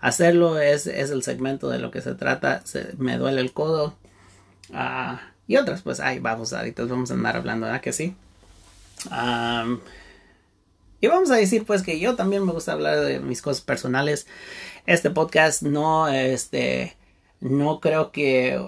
hacerlo. 0.00 0.60
Es, 0.60 0.86
es 0.86 1.10
el 1.10 1.22
segmento 1.22 1.68
de 1.70 1.78
lo 1.78 1.90
que 1.90 2.02
se 2.02 2.14
trata. 2.14 2.62
me 2.98 3.18
duele 3.18 3.40
el 3.40 3.52
codo. 3.52 3.96
Ah, 4.72 5.32
y 5.46 5.56
otras, 5.56 5.82
pues, 5.82 6.00
ay, 6.00 6.18
vamos, 6.18 6.52
vamos 6.52 7.10
a 7.10 7.14
andar 7.14 7.36
hablando, 7.36 7.66
¿verdad 7.66 7.80
que 7.80 7.92
sí? 7.92 8.14
y 11.00 11.06
vamos 11.06 11.30
a 11.30 11.36
decir, 11.36 11.64
pues, 11.64 11.82
que 11.82 12.00
yo 12.00 12.16
también 12.16 12.44
me 12.44 12.52
gusta 12.52 12.72
hablar 12.72 13.00
de 13.00 13.20
mis 13.20 13.42
cosas 13.42 13.62
personales. 13.62 14.26
Este 14.86 15.10
podcast 15.10 15.62
no, 15.62 16.08
este, 16.08 16.96
no 17.40 17.80
creo 17.80 18.10
que 18.10 18.58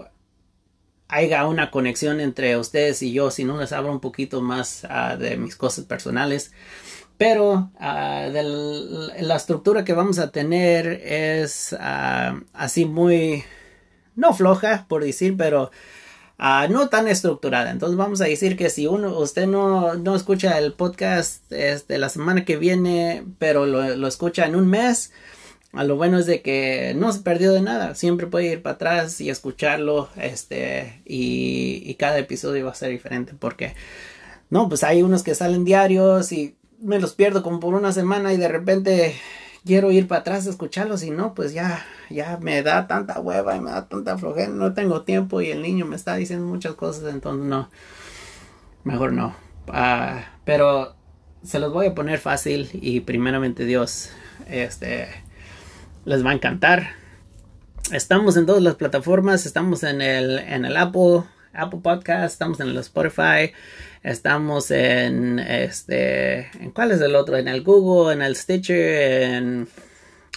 haya 1.09 1.47
una 1.47 1.71
conexión 1.71 2.21
entre 2.21 2.57
ustedes 2.57 3.03
y 3.03 3.13
yo 3.13 3.31
si 3.31 3.45
no 3.45 3.59
les 3.59 3.73
hablo 3.73 3.91
un 3.91 4.01
poquito 4.01 4.43
más 4.43 4.87
ah, 4.89 5.17
de 5.17 5.37
mis 5.37 5.57
cosas 5.57 5.85
personales. 5.87 6.53
Pero 7.17 7.73
uh, 7.81 8.33
la 9.21 9.37
estructura 9.37 9.85
que 9.85 9.93
vamos 9.93 10.19
a 10.21 10.31
tener 10.31 10.87
es 10.87 11.75
ah, 11.81 12.39
así 12.53 12.85
muy, 12.85 13.43
no 14.15 14.35
floja 14.35 14.87
por 14.89 15.03
decir, 15.03 15.37
pero 15.37 15.73
no 16.39 16.89
tan 16.89 17.09
estructurada. 17.09 17.71
Entonces 17.71 17.97
vamos 17.97 18.21
a 18.21 18.25
decir 18.25 18.57
que 18.57 18.71
si 18.71 18.87
uno, 18.87 19.19
usted 19.19 19.47
no, 19.47 19.95
no 19.95 20.15
escucha 20.15 20.59
el 20.59 20.73
podcast 20.73 21.51
este, 21.53 21.99
la 21.99 22.09
semana 22.09 22.45
que 22.45 22.57
viene, 22.57 23.25
pero 23.39 23.67
lo, 23.67 23.97
lo 23.97 24.07
escucha 24.07 24.47
en 24.47 24.55
un 24.55 24.69
mes, 24.69 25.13
a 25.73 25.85
lo 25.85 25.97
bueno 25.97 26.19
es 26.19 26.27
de 26.27 26.41
que 26.41 26.95
no 26.97 27.13
se 27.13 27.21
perdió 27.21 27.53
de 27.53 27.61
nada. 27.61 27.95
Siempre 27.95 28.27
puede 28.27 28.53
ir 28.53 28.63
para 28.63 28.75
atrás 28.75 29.21
y 29.21 29.31
escucharlo. 29.31 30.09
Este, 30.17 31.03
y, 31.05 31.83
y 31.85 31.95
cada 31.97 32.19
episodio 32.19 32.65
va 32.67 32.73
a 32.73 32.75
ser 32.75 32.91
diferente 32.91 33.35
porque, 33.39 33.75
no, 34.51 34.69
pues 34.69 34.85
hay 34.85 35.03
unos 35.03 35.23
que 35.23 35.35
salen 35.35 35.65
diarios 35.65 36.33
y 36.33 36.57
me 36.81 37.01
los 37.01 37.15
pierdo 37.15 37.43
como 37.43 37.61
por 37.61 37.75
una 37.75 37.93
semana 37.93 38.33
y 38.33 38.37
de 38.37 38.49
repente 38.49 39.15
quiero 39.69 39.93
ir 39.93 40.09
para 40.09 40.23
atrás 40.23 40.47
a 40.47 40.51
escucharlos 40.51 41.03
y 41.03 41.11
no, 41.11 41.35
pues 41.35 41.53
ya, 41.53 41.85
ya 42.09 42.39
me 42.41 42.63
da 42.63 42.87
tanta 42.87 43.21
hueva 43.21 43.55
y 43.55 43.61
me 43.61 43.71
da 43.71 43.87
tanta 43.87 44.17
flojera, 44.17 44.49
no 44.49 44.73
tengo 44.73 45.03
tiempo 45.03 45.43
y 45.43 45.51
el 45.51 45.61
niño 45.61 45.85
me 45.85 45.95
está 45.95 46.17
diciendo 46.17 46.47
muchas 46.47 46.75
cosas, 46.75 47.13
entonces 47.13 47.47
no, 47.47 47.69
mejor 48.85 49.13
no. 49.13 49.37
Uh, 49.67 50.23
pero 50.47 50.97
se 51.43 51.59
los 51.59 51.71
voy 51.71 51.89
a 51.89 51.95
poner 51.95 52.19
fácil 52.19 52.71
y 52.73 53.01
primeramente 53.01 53.67
Dios, 53.67 54.09
este, 54.47 55.09
les 56.07 56.25
va 56.25 56.31
a 56.31 56.35
encantar. 56.35 56.93
Estamos 57.93 58.39
en 58.39 58.47
todas 58.47 58.63
las 58.63 58.77
plataformas, 58.77 59.45
estamos 59.45 59.83
en 59.83 60.01
el, 60.01 60.39
en 60.39 60.65
el 60.65 60.79
Apple, 60.79 61.25
Apple 61.53 61.81
Podcast, 61.83 62.33
estamos 62.33 62.59
en 62.61 62.69
el 62.69 62.79
Spotify, 62.79 63.53
estamos 64.03 64.71
en 64.71 65.39
este, 65.39 66.49
¿en 66.61 66.71
cuál 66.71 66.93
es 66.93 67.01
el 67.01 67.15
otro? 67.17 67.37
En 67.37 67.49
el 67.49 67.63
Google, 67.63 68.15
en 68.15 68.23
el 68.23 68.37
Stitcher, 68.37 69.23
en 69.23 69.69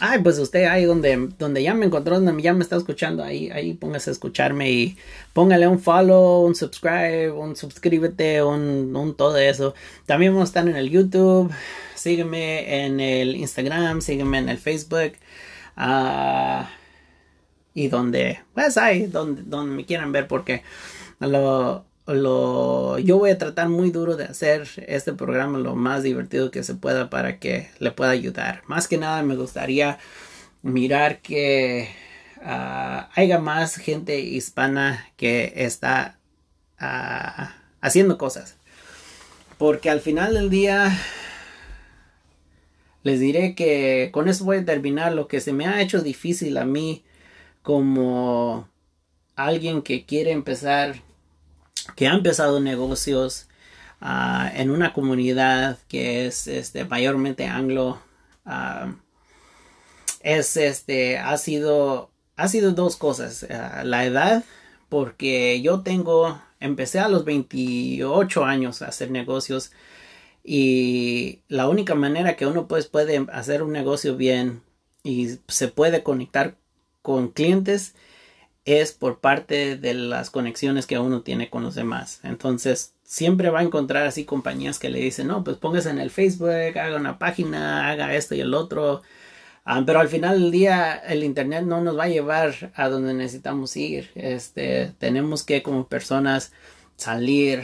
Ay, 0.03 0.17
pues 0.23 0.39
usted 0.39 0.65
ahí 0.65 0.85
donde, 0.85 1.29
donde 1.37 1.61
ya 1.61 1.75
me 1.75 1.85
encontró, 1.85 2.19
donde 2.19 2.41
ya 2.41 2.53
me 2.53 2.63
está 2.63 2.75
escuchando, 2.75 3.23
ahí, 3.23 3.51
ahí 3.51 3.75
póngase 3.75 4.09
a 4.09 4.13
escucharme 4.13 4.71
y 4.71 4.97
póngale 5.31 5.67
un 5.67 5.79
follow, 5.79 6.43
un 6.43 6.55
subscribe, 6.55 7.29
un 7.29 7.55
suscríbete, 7.55 8.41
un, 8.41 8.95
un 8.95 9.15
todo 9.15 9.37
eso. 9.37 9.75
También 10.07 10.33
vamos 10.33 10.49
estar 10.49 10.67
en 10.67 10.75
el 10.75 10.89
YouTube, 10.89 11.51
sígueme 11.93 12.83
en 12.83 12.99
el 12.99 13.35
Instagram, 13.35 14.01
sígueme 14.01 14.39
en 14.39 14.49
el 14.49 14.57
Facebook. 14.57 15.13
Uh, 15.77 16.65
y 17.75 17.87
donde, 17.87 18.39
pues 18.55 18.77
ahí, 18.77 19.05
donde, 19.05 19.43
donde 19.43 19.75
me 19.75 19.85
quieran 19.85 20.11
ver, 20.11 20.27
porque 20.27 20.63
lo, 21.19 21.85
lo, 22.07 22.97
yo 22.99 23.17
voy 23.17 23.31
a 23.31 23.37
tratar 23.37 23.69
muy 23.69 23.91
duro 23.91 24.15
de 24.15 24.25
hacer 24.25 24.67
este 24.87 25.13
programa 25.13 25.59
lo 25.59 25.75
más 25.75 26.03
divertido 26.03 26.51
que 26.51 26.63
se 26.63 26.75
pueda 26.75 27.09
para 27.09 27.39
que 27.39 27.69
le 27.79 27.91
pueda 27.91 28.11
ayudar. 28.11 28.63
Más 28.65 28.87
que 28.87 28.97
nada 28.97 29.23
me 29.23 29.35
gustaría 29.35 29.99
mirar 30.61 31.21
que 31.21 31.89
uh, 32.37 33.07
haya 33.13 33.39
más 33.39 33.75
gente 33.75 34.19
hispana 34.19 35.07
que 35.15 35.53
está 35.55 36.17
uh, 36.79 37.49
haciendo 37.81 38.17
cosas. 38.17 38.57
Porque 39.57 39.89
al 39.89 40.01
final 40.01 40.33
del 40.33 40.49
día 40.49 40.97
les 43.03 43.19
diré 43.19 43.55
que 43.55 44.09
con 44.11 44.27
eso 44.27 44.43
voy 44.45 44.57
a 44.57 44.65
terminar 44.65 45.13
lo 45.13 45.27
que 45.27 45.39
se 45.39 45.53
me 45.53 45.67
ha 45.67 45.81
hecho 45.81 46.01
difícil 46.01 46.57
a 46.57 46.65
mí 46.65 47.03
como 47.61 48.67
alguien 49.35 49.81
que 49.81 50.05
quiere 50.05 50.31
empezar 50.31 50.95
que 51.95 52.07
ha 52.07 52.13
empezado 52.13 52.59
negocios 52.59 53.47
uh, 54.01 54.55
en 54.55 54.71
una 54.71 54.93
comunidad 54.93 55.77
que 55.87 56.25
es 56.27 56.47
este, 56.47 56.85
mayormente 56.85 57.47
anglo. 57.47 57.99
Uh, 58.45 58.93
es 60.21 60.57
este, 60.57 61.17
ha 61.17 61.37
sido, 61.37 62.11
ha 62.35 62.47
sido 62.47 62.71
dos 62.71 62.97
cosas. 62.97 63.43
Uh, 63.43 63.85
la 63.85 64.05
edad, 64.05 64.43
porque 64.89 65.61
yo 65.61 65.81
tengo, 65.81 66.41
empecé 66.59 66.99
a 66.99 67.09
los 67.09 67.25
28 67.25 68.45
años 68.45 68.81
a 68.81 68.87
hacer 68.87 69.11
negocios 69.11 69.71
y 70.43 71.41
la 71.47 71.67
única 71.69 71.95
manera 71.95 72.35
que 72.35 72.47
uno 72.47 72.67
pues 72.67 72.87
puede 72.87 73.25
hacer 73.31 73.61
un 73.61 73.71
negocio 73.71 74.15
bien 74.17 74.63
y 75.03 75.37
se 75.47 75.67
puede 75.67 76.03
conectar 76.03 76.55
con 77.01 77.29
clientes 77.29 77.95
es 78.65 78.91
por 78.91 79.19
parte 79.19 79.75
de 79.77 79.93
las 79.93 80.29
conexiones 80.29 80.85
que 80.87 80.99
uno 80.99 81.21
tiene 81.21 81.49
con 81.49 81.63
los 81.63 81.75
demás. 81.75 82.19
Entonces, 82.23 82.93
siempre 83.03 83.49
va 83.49 83.59
a 83.59 83.63
encontrar 83.63 84.05
así 84.05 84.25
compañías 84.25 84.79
que 84.79 84.89
le 84.89 84.99
dicen, 84.99 85.27
no, 85.27 85.43
pues 85.43 85.57
póngase 85.57 85.89
en 85.89 85.99
el 85.99 86.11
Facebook, 86.11 86.77
haga 86.77 86.95
una 86.95 87.17
página, 87.19 87.89
haga 87.89 88.15
esto 88.15 88.35
y 88.35 88.41
el 88.41 88.53
otro. 88.53 89.01
Ah, 89.65 89.83
pero 89.85 89.99
al 89.99 90.09
final 90.09 90.39
del 90.39 90.51
día, 90.51 90.95
el 90.95 91.23
Internet 91.23 91.65
no 91.65 91.81
nos 91.81 91.97
va 91.97 92.05
a 92.05 92.09
llevar 92.09 92.71
a 92.75 92.89
donde 92.89 93.13
necesitamos 93.13 93.75
ir. 93.77 94.11
Este, 94.15 94.93
tenemos 94.99 95.43
que 95.43 95.63
como 95.63 95.87
personas 95.87 96.51
salir 96.95 97.63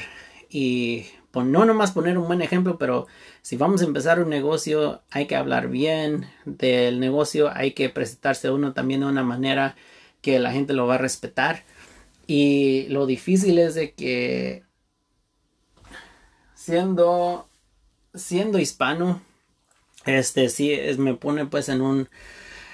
y 0.49 1.05
pues, 1.31 1.45
no 1.45 1.65
nomás 1.65 1.91
poner 1.91 2.17
un 2.17 2.27
buen 2.27 2.41
ejemplo, 2.41 2.77
pero 2.77 3.07
si 3.41 3.57
vamos 3.57 3.81
a 3.81 3.85
empezar 3.85 4.19
un 4.19 4.29
negocio, 4.29 5.01
hay 5.11 5.27
que 5.27 5.35
hablar 5.35 5.69
bien 5.69 6.27
del 6.45 6.99
negocio, 6.99 7.51
hay 7.53 7.73
que 7.73 7.89
presentarse 7.89 8.49
uno 8.51 8.73
también 8.73 9.01
de 9.01 9.05
una 9.05 9.23
manera 9.23 9.75
que 10.27 10.39
la 10.39 10.51
gente 10.51 10.73
lo 10.73 10.85
va 10.87 10.95
a 10.95 10.97
respetar. 10.97 11.63
Y 12.27 12.85
lo 12.89 13.05
difícil 13.05 13.59
es 13.59 13.75
de 13.75 13.93
que 13.93 14.65
siendo 16.53 17.47
siendo 18.13 18.59
hispano, 18.59 19.21
este 20.05 20.49
sí 20.49 20.73
es, 20.73 20.97
me 20.97 21.13
pone 21.13 21.45
pues 21.45 21.69
en 21.69 21.79
un 21.79 22.09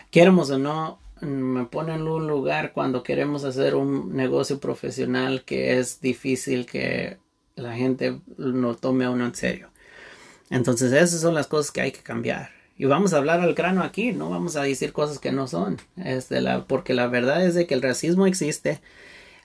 queremos 0.09 0.49
o 0.49 0.57
no 0.57 0.99
me 1.21 1.65
pone 1.65 1.93
en 1.93 2.07
un 2.07 2.27
lugar 2.27 2.73
cuando 2.73 3.03
queremos 3.03 3.43
hacer 3.43 3.75
un 3.75 4.15
negocio 4.15 4.59
profesional 4.59 5.43
que 5.45 5.77
es 5.77 6.01
difícil 6.01 6.65
que 6.65 7.19
la 7.55 7.75
gente 7.75 8.19
no 8.35 8.73
tome 8.73 9.05
a 9.05 9.11
uno 9.11 9.27
en 9.27 9.35
serio. 9.35 9.69
Entonces 10.49 10.91
esas 10.91 11.21
son 11.21 11.35
las 11.35 11.45
cosas 11.45 11.71
que 11.71 11.81
hay 11.81 11.91
que 11.91 12.01
cambiar 12.01 12.62
y 12.77 12.85
vamos 12.85 13.13
a 13.13 13.17
hablar 13.17 13.39
al 13.41 13.53
grano 13.53 13.83
aquí, 13.83 14.11
no 14.11 14.29
vamos 14.29 14.55
a 14.55 14.63
decir 14.63 14.93
cosas 14.93 15.19
que 15.19 15.31
no 15.31 15.47
son, 15.47 15.77
este, 15.97 16.41
la, 16.41 16.65
porque 16.65 16.93
la 16.93 17.07
verdad 17.07 17.45
es 17.45 17.55
de 17.55 17.67
que 17.67 17.75
el 17.75 17.81
racismo 17.81 18.25
existe, 18.25 18.81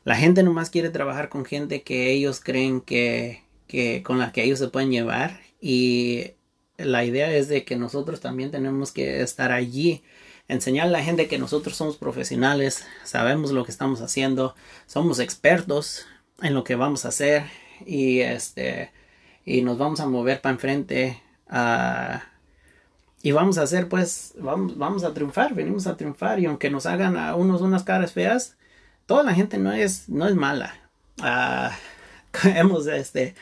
la 0.05 0.17
gente 0.17 0.43
nomás 0.43 0.71
quiere 0.71 0.91
trabajar 0.91 1.29
con 1.29 1.45
gente 1.45 1.83
que 1.83 2.11
ellos 2.11 2.41
creen 2.41 2.81
que, 2.81 3.43
que 3.67 4.03
con 4.03 4.19
la 4.19 4.33
que 4.33 4.45
ellos 4.45 4.59
se 4.59 4.69
pueden 4.69 4.91
llevar 4.91 5.41
y 5.61 6.33
la 6.79 7.05
idea 7.05 7.31
es 7.33 7.49
de 7.49 7.65
que 7.65 7.77
nosotros 7.77 8.21
también 8.21 8.51
tenemos 8.51 8.93
que 8.93 9.21
estar 9.21 9.53
allí, 9.53 10.03
enseñar 10.47 10.87
a 10.87 10.91
la 10.91 11.03
gente 11.03 11.29
que 11.29 11.39
nosotros 11.39 11.77
somos 11.77 11.97
profesionales, 11.97 12.87
sabemos 13.05 13.51
lo 13.51 13.65
que 13.65 13.73
estamos 13.73 14.01
haciendo, 14.01 14.55
somos 14.87 15.19
expertos 15.19 16.07
en 16.41 16.55
lo 16.55 16.65
que 16.65 16.77
vamos 16.77 17.05
a 17.05 17.09
hacer 17.09 17.45
y 17.85 18.21
este 18.21 18.91
y 19.45 19.63
nos 19.63 19.79
vamos 19.79 20.01
a 20.01 20.07
mover 20.07 20.41
para 20.41 20.55
enfrente 20.55 21.21
a 21.49 22.25
y 23.29 23.33
vamos 23.33 23.59
a 23.59 23.63
hacer 23.63 23.91
pues, 23.91 24.33
vamos, 24.39 24.79
vamos 24.79 25.05
a 25.05 25.13
triunfar, 25.13 25.53
venimos 25.53 25.87
a 25.87 25.99
triunfar 25.99 26.41
y 26.41 26.47
aunque 26.47 26.71
nos 26.71 26.87
hagan 26.87 27.19
a 27.19 27.35
unos 27.35 27.61
unas 27.61 27.83
caras 27.83 28.13
feas, 28.13 28.57
toda 29.05 29.23
la 29.23 29.35
gente 29.35 29.59
no 29.59 29.71
es, 29.71 30.09
no 30.09 30.27
es 30.27 30.35
mala. 30.35 30.91
Ah, 31.21 31.77
este, 32.95 33.35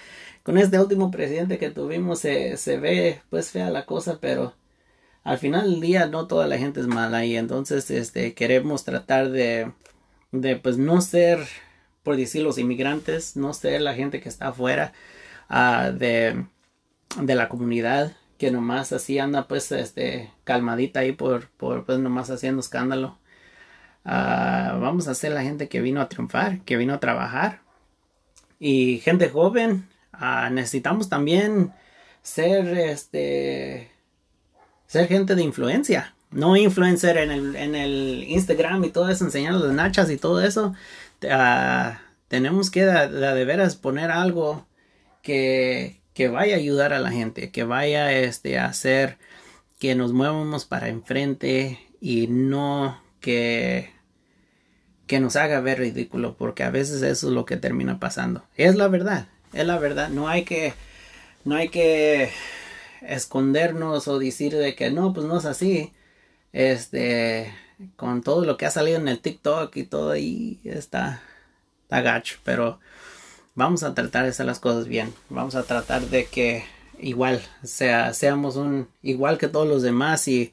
con 0.42 0.58
este 0.58 0.80
último 0.80 1.12
presidente 1.12 1.58
que 1.58 1.70
tuvimos 1.70 2.18
se, 2.18 2.56
se 2.56 2.78
ve 2.78 3.22
pues 3.30 3.52
fea 3.52 3.70
la 3.70 3.86
cosa, 3.86 4.18
pero 4.20 4.54
al 5.22 5.38
final 5.38 5.70
del 5.70 5.80
día 5.80 6.06
no 6.06 6.26
toda 6.26 6.48
la 6.48 6.58
gente 6.58 6.80
es 6.80 6.88
mala 6.88 7.24
y 7.24 7.36
entonces 7.36 7.88
este 7.92 8.34
queremos 8.34 8.82
tratar 8.82 9.30
de, 9.30 9.70
de 10.32 10.56
pues 10.56 10.78
no 10.78 11.00
ser 11.00 11.46
por 12.02 12.16
decir 12.16 12.42
los 12.42 12.58
inmigrantes, 12.58 13.36
no 13.36 13.52
ser 13.54 13.82
la 13.82 13.94
gente 13.94 14.20
que 14.20 14.28
está 14.28 14.48
afuera 14.48 14.92
uh, 15.48 15.92
de, 15.96 16.44
de 17.22 17.34
la 17.36 17.48
comunidad 17.48 18.16
que 18.38 18.50
nomás 18.50 18.92
así 18.92 19.18
anda 19.18 19.48
pues 19.48 19.72
este 19.72 20.32
calmadita 20.44 21.00
ahí 21.00 21.12
por, 21.12 21.48
por 21.50 21.84
pues 21.84 21.98
nomás 21.98 22.30
haciendo 22.30 22.60
escándalo. 22.60 23.18
Ah, 24.04 24.78
vamos 24.80 25.08
a 25.08 25.14
ser 25.14 25.32
la 25.32 25.42
gente 25.42 25.68
que 25.68 25.80
vino 25.80 26.00
a 26.00 26.08
triunfar, 26.08 26.60
que 26.60 26.76
vino 26.76 26.94
a 26.94 27.00
trabajar. 27.00 27.60
Y 28.58 29.00
gente 29.00 29.28
joven, 29.28 29.88
ah, 30.12 30.50
necesitamos 30.50 31.08
también 31.08 31.72
ser 32.22 32.66
este 32.78 33.90
ser 34.86 35.08
gente 35.08 35.34
de 35.34 35.42
influencia. 35.42 36.14
No 36.30 36.56
influencer 36.56 37.16
en 37.18 37.30
el, 37.30 37.56
en 37.56 37.74
el 37.74 38.24
Instagram 38.28 38.84
y 38.84 38.90
todo 38.90 39.08
eso, 39.10 39.24
enseñando 39.24 39.64
las 39.64 39.74
nachas 39.74 40.10
y 40.10 40.18
todo 40.18 40.42
eso. 40.42 40.74
Ah, 41.30 42.00
tenemos 42.28 42.70
que 42.70 42.84
de 42.84 43.44
veras 43.44 43.76
poner 43.76 44.10
algo 44.10 44.66
que, 45.22 46.00
que 46.16 46.28
vaya 46.28 46.54
a 46.54 46.58
ayudar 46.58 46.94
a 46.94 46.98
la 46.98 47.10
gente, 47.10 47.50
que 47.50 47.64
vaya 47.64 48.10
este, 48.10 48.58
a 48.58 48.64
hacer 48.64 49.18
que 49.78 49.94
nos 49.94 50.14
muevamos 50.14 50.64
para 50.64 50.88
enfrente 50.88 51.78
y 52.00 52.26
no 52.28 52.98
que, 53.20 53.90
que 55.06 55.20
nos 55.20 55.36
haga 55.36 55.60
ver 55.60 55.78
ridículo, 55.78 56.34
porque 56.38 56.62
a 56.62 56.70
veces 56.70 57.02
eso 57.02 57.28
es 57.28 57.34
lo 57.34 57.44
que 57.44 57.58
termina 57.58 58.00
pasando. 58.00 58.46
Es 58.56 58.76
la 58.76 58.88
verdad, 58.88 59.28
es 59.52 59.66
la 59.66 59.78
verdad. 59.78 60.08
No 60.08 60.26
hay 60.26 60.44
que, 60.44 60.72
no 61.44 61.54
hay 61.54 61.68
que 61.68 62.30
escondernos 63.02 64.08
o 64.08 64.18
decir 64.18 64.56
de 64.56 64.74
que 64.74 64.90
no, 64.90 65.12
pues 65.12 65.26
no 65.26 65.36
es 65.36 65.44
así. 65.44 65.92
Este, 66.54 67.52
con 67.96 68.22
todo 68.22 68.46
lo 68.46 68.56
que 68.56 68.64
ha 68.64 68.70
salido 68.70 68.96
en 68.96 69.08
el 69.08 69.20
TikTok 69.20 69.76
y 69.76 69.84
todo 69.84 70.12
ahí 70.12 70.62
está, 70.64 71.20
está 71.82 72.00
gacho, 72.00 72.38
pero 72.42 72.80
vamos 73.56 73.82
a 73.82 73.94
tratar 73.94 74.22
de 74.22 74.30
hacer 74.30 74.46
las 74.46 74.60
cosas 74.60 74.86
bien. 74.86 75.12
Vamos 75.28 75.56
a 75.56 75.64
tratar 75.64 76.02
de 76.02 76.26
que 76.26 76.64
igual 77.00 77.42
sea, 77.64 78.14
seamos 78.14 78.56
un 78.56 78.88
igual 79.02 79.38
que 79.38 79.48
todos 79.48 79.66
los 79.66 79.82
demás 79.82 80.28
y, 80.28 80.52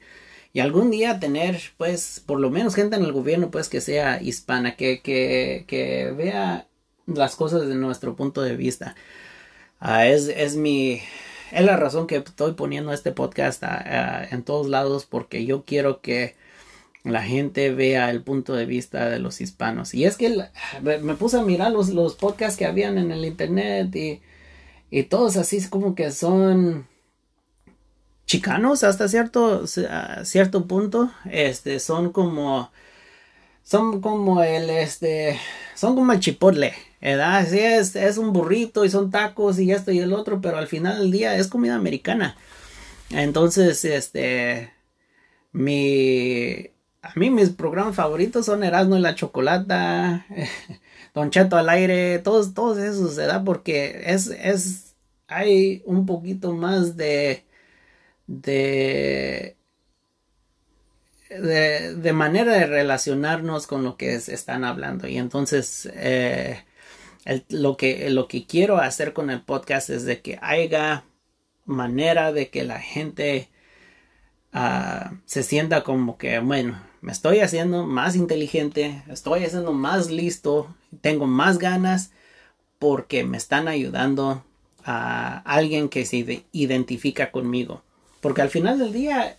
y 0.52 0.60
algún 0.60 0.90
día 0.90 1.20
tener 1.20 1.60
pues 1.76 2.22
por 2.26 2.40
lo 2.40 2.50
menos 2.50 2.74
gente 2.74 2.96
en 2.96 3.04
el 3.04 3.12
gobierno 3.12 3.50
pues 3.50 3.68
que 3.68 3.80
sea 3.80 4.20
hispana 4.20 4.76
que, 4.76 5.00
que, 5.00 5.64
que 5.68 6.12
vea 6.16 6.66
las 7.06 7.36
cosas 7.36 7.62
desde 7.62 7.76
nuestro 7.76 8.16
punto 8.16 8.42
de 8.42 8.56
vista 8.56 8.94
ah, 9.80 10.06
es, 10.06 10.28
es 10.28 10.56
mi 10.56 11.00
es 11.52 11.64
la 11.64 11.76
razón 11.76 12.06
que 12.06 12.16
estoy 12.16 12.52
poniendo 12.52 12.92
este 12.92 13.12
podcast 13.12 13.64
ah, 13.64 13.84
ah, 13.86 14.26
en 14.30 14.42
todos 14.42 14.68
lados 14.68 15.06
porque 15.06 15.46
yo 15.46 15.64
quiero 15.64 16.00
que 16.02 16.34
la 17.04 17.22
gente 17.22 17.70
vea 17.70 18.10
el 18.10 18.22
punto 18.22 18.54
de 18.54 18.66
vista 18.66 19.08
de 19.08 19.18
los 19.18 19.40
hispanos 19.40 19.94
y 19.94 20.04
es 20.04 20.16
que 20.16 20.34
me 20.82 21.14
puse 21.14 21.38
a 21.38 21.42
mirar 21.42 21.70
los, 21.70 21.90
los 21.90 22.14
podcasts 22.14 22.58
que 22.58 22.66
habían 22.66 22.98
en 22.98 23.12
el 23.12 23.24
internet 23.24 23.94
y, 23.94 24.22
y 24.90 25.04
todos 25.04 25.36
así 25.36 25.62
como 25.68 25.94
que 25.94 26.10
son 26.10 26.86
chicanos 28.26 28.84
hasta 28.84 29.08
cierto, 29.08 29.66
cierto 29.66 30.66
punto. 30.66 31.10
Este, 31.30 31.80
son 31.80 32.12
como, 32.12 32.70
son 33.62 34.00
como 34.00 34.42
el, 34.42 34.70
este, 34.70 35.38
son 35.74 35.94
como 35.94 36.12
el 36.12 36.20
chipotle, 36.20 36.74
¿verdad? 37.00 37.46
Sí, 37.48 37.58
es, 37.58 37.96
es 37.96 38.18
un 38.18 38.32
burrito 38.32 38.84
y 38.84 38.90
son 38.90 39.10
tacos 39.10 39.58
y 39.58 39.72
esto 39.72 39.92
y 39.92 39.98
el 40.00 40.12
otro, 40.12 40.40
pero 40.40 40.58
al 40.58 40.68
final 40.68 40.98
del 40.98 41.10
día 41.12 41.36
es 41.36 41.48
comida 41.48 41.74
americana. 41.76 42.36
Entonces, 43.10 43.84
este, 43.84 44.72
mi, 45.52 46.70
a 47.04 47.12
mí 47.16 47.30
mis 47.30 47.50
programas 47.50 47.96
favoritos 47.96 48.46
son 48.46 48.64
Erasmo 48.64 48.96
y 48.96 49.00
la 49.00 49.14
Chocolata, 49.14 50.26
Don 51.14 51.30
Cheto 51.30 51.56
al 51.56 51.68
aire, 51.68 52.18
todos, 52.18 52.54
todos 52.54 52.78
esos, 52.78 53.16
¿verdad? 53.16 53.42
Porque 53.44 54.02
es, 54.06 54.28
es, 54.28 54.96
hay 55.28 55.82
un 55.84 56.06
poquito 56.06 56.54
más 56.54 56.96
de, 56.96 57.44
de, 58.26 59.56
de, 61.28 62.12
manera 62.14 62.54
de 62.54 62.66
relacionarnos 62.66 63.66
con 63.66 63.84
lo 63.84 63.96
que 63.98 64.14
están 64.14 64.64
hablando. 64.64 65.06
Y 65.06 65.18
entonces, 65.18 65.90
eh, 65.94 66.64
lo, 67.50 67.76
que, 67.76 68.08
lo 68.10 68.28
que 68.28 68.46
quiero 68.46 68.78
hacer 68.78 69.12
con 69.12 69.30
el 69.30 69.42
podcast 69.42 69.90
es 69.90 70.04
de 70.04 70.22
que 70.22 70.38
haya 70.40 71.04
manera 71.66 72.32
de 72.32 72.48
que 72.48 72.64
la 72.64 72.80
gente 72.80 73.50
ah, 74.52 75.12
se 75.26 75.42
sienta 75.42 75.84
como 75.84 76.18
que, 76.18 76.38
bueno, 76.38 76.93
me 77.04 77.12
estoy 77.12 77.40
haciendo 77.40 77.84
más 77.84 78.16
inteligente, 78.16 79.02
estoy 79.10 79.44
haciendo 79.44 79.74
más 79.74 80.10
listo, 80.10 80.74
tengo 81.02 81.26
más 81.26 81.58
ganas 81.58 82.12
porque 82.78 83.24
me 83.24 83.36
están 83.36 83.68
ayudando 83.68 84.42
a 84.86 85.40
alguien 85.40 85.90
que 85.90 86.06
se 86.06 86.46
identifica 86.52 87.30
conmigo. 87.30 87.82
Porque 88.22 88.40
al 88.40 88.48
final 88.48 88.78
del 88.78 88.94
día 88.94 89.36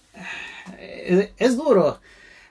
eh, 0.78 1.34
es, 1.38 1.58
duro 1.58 2.00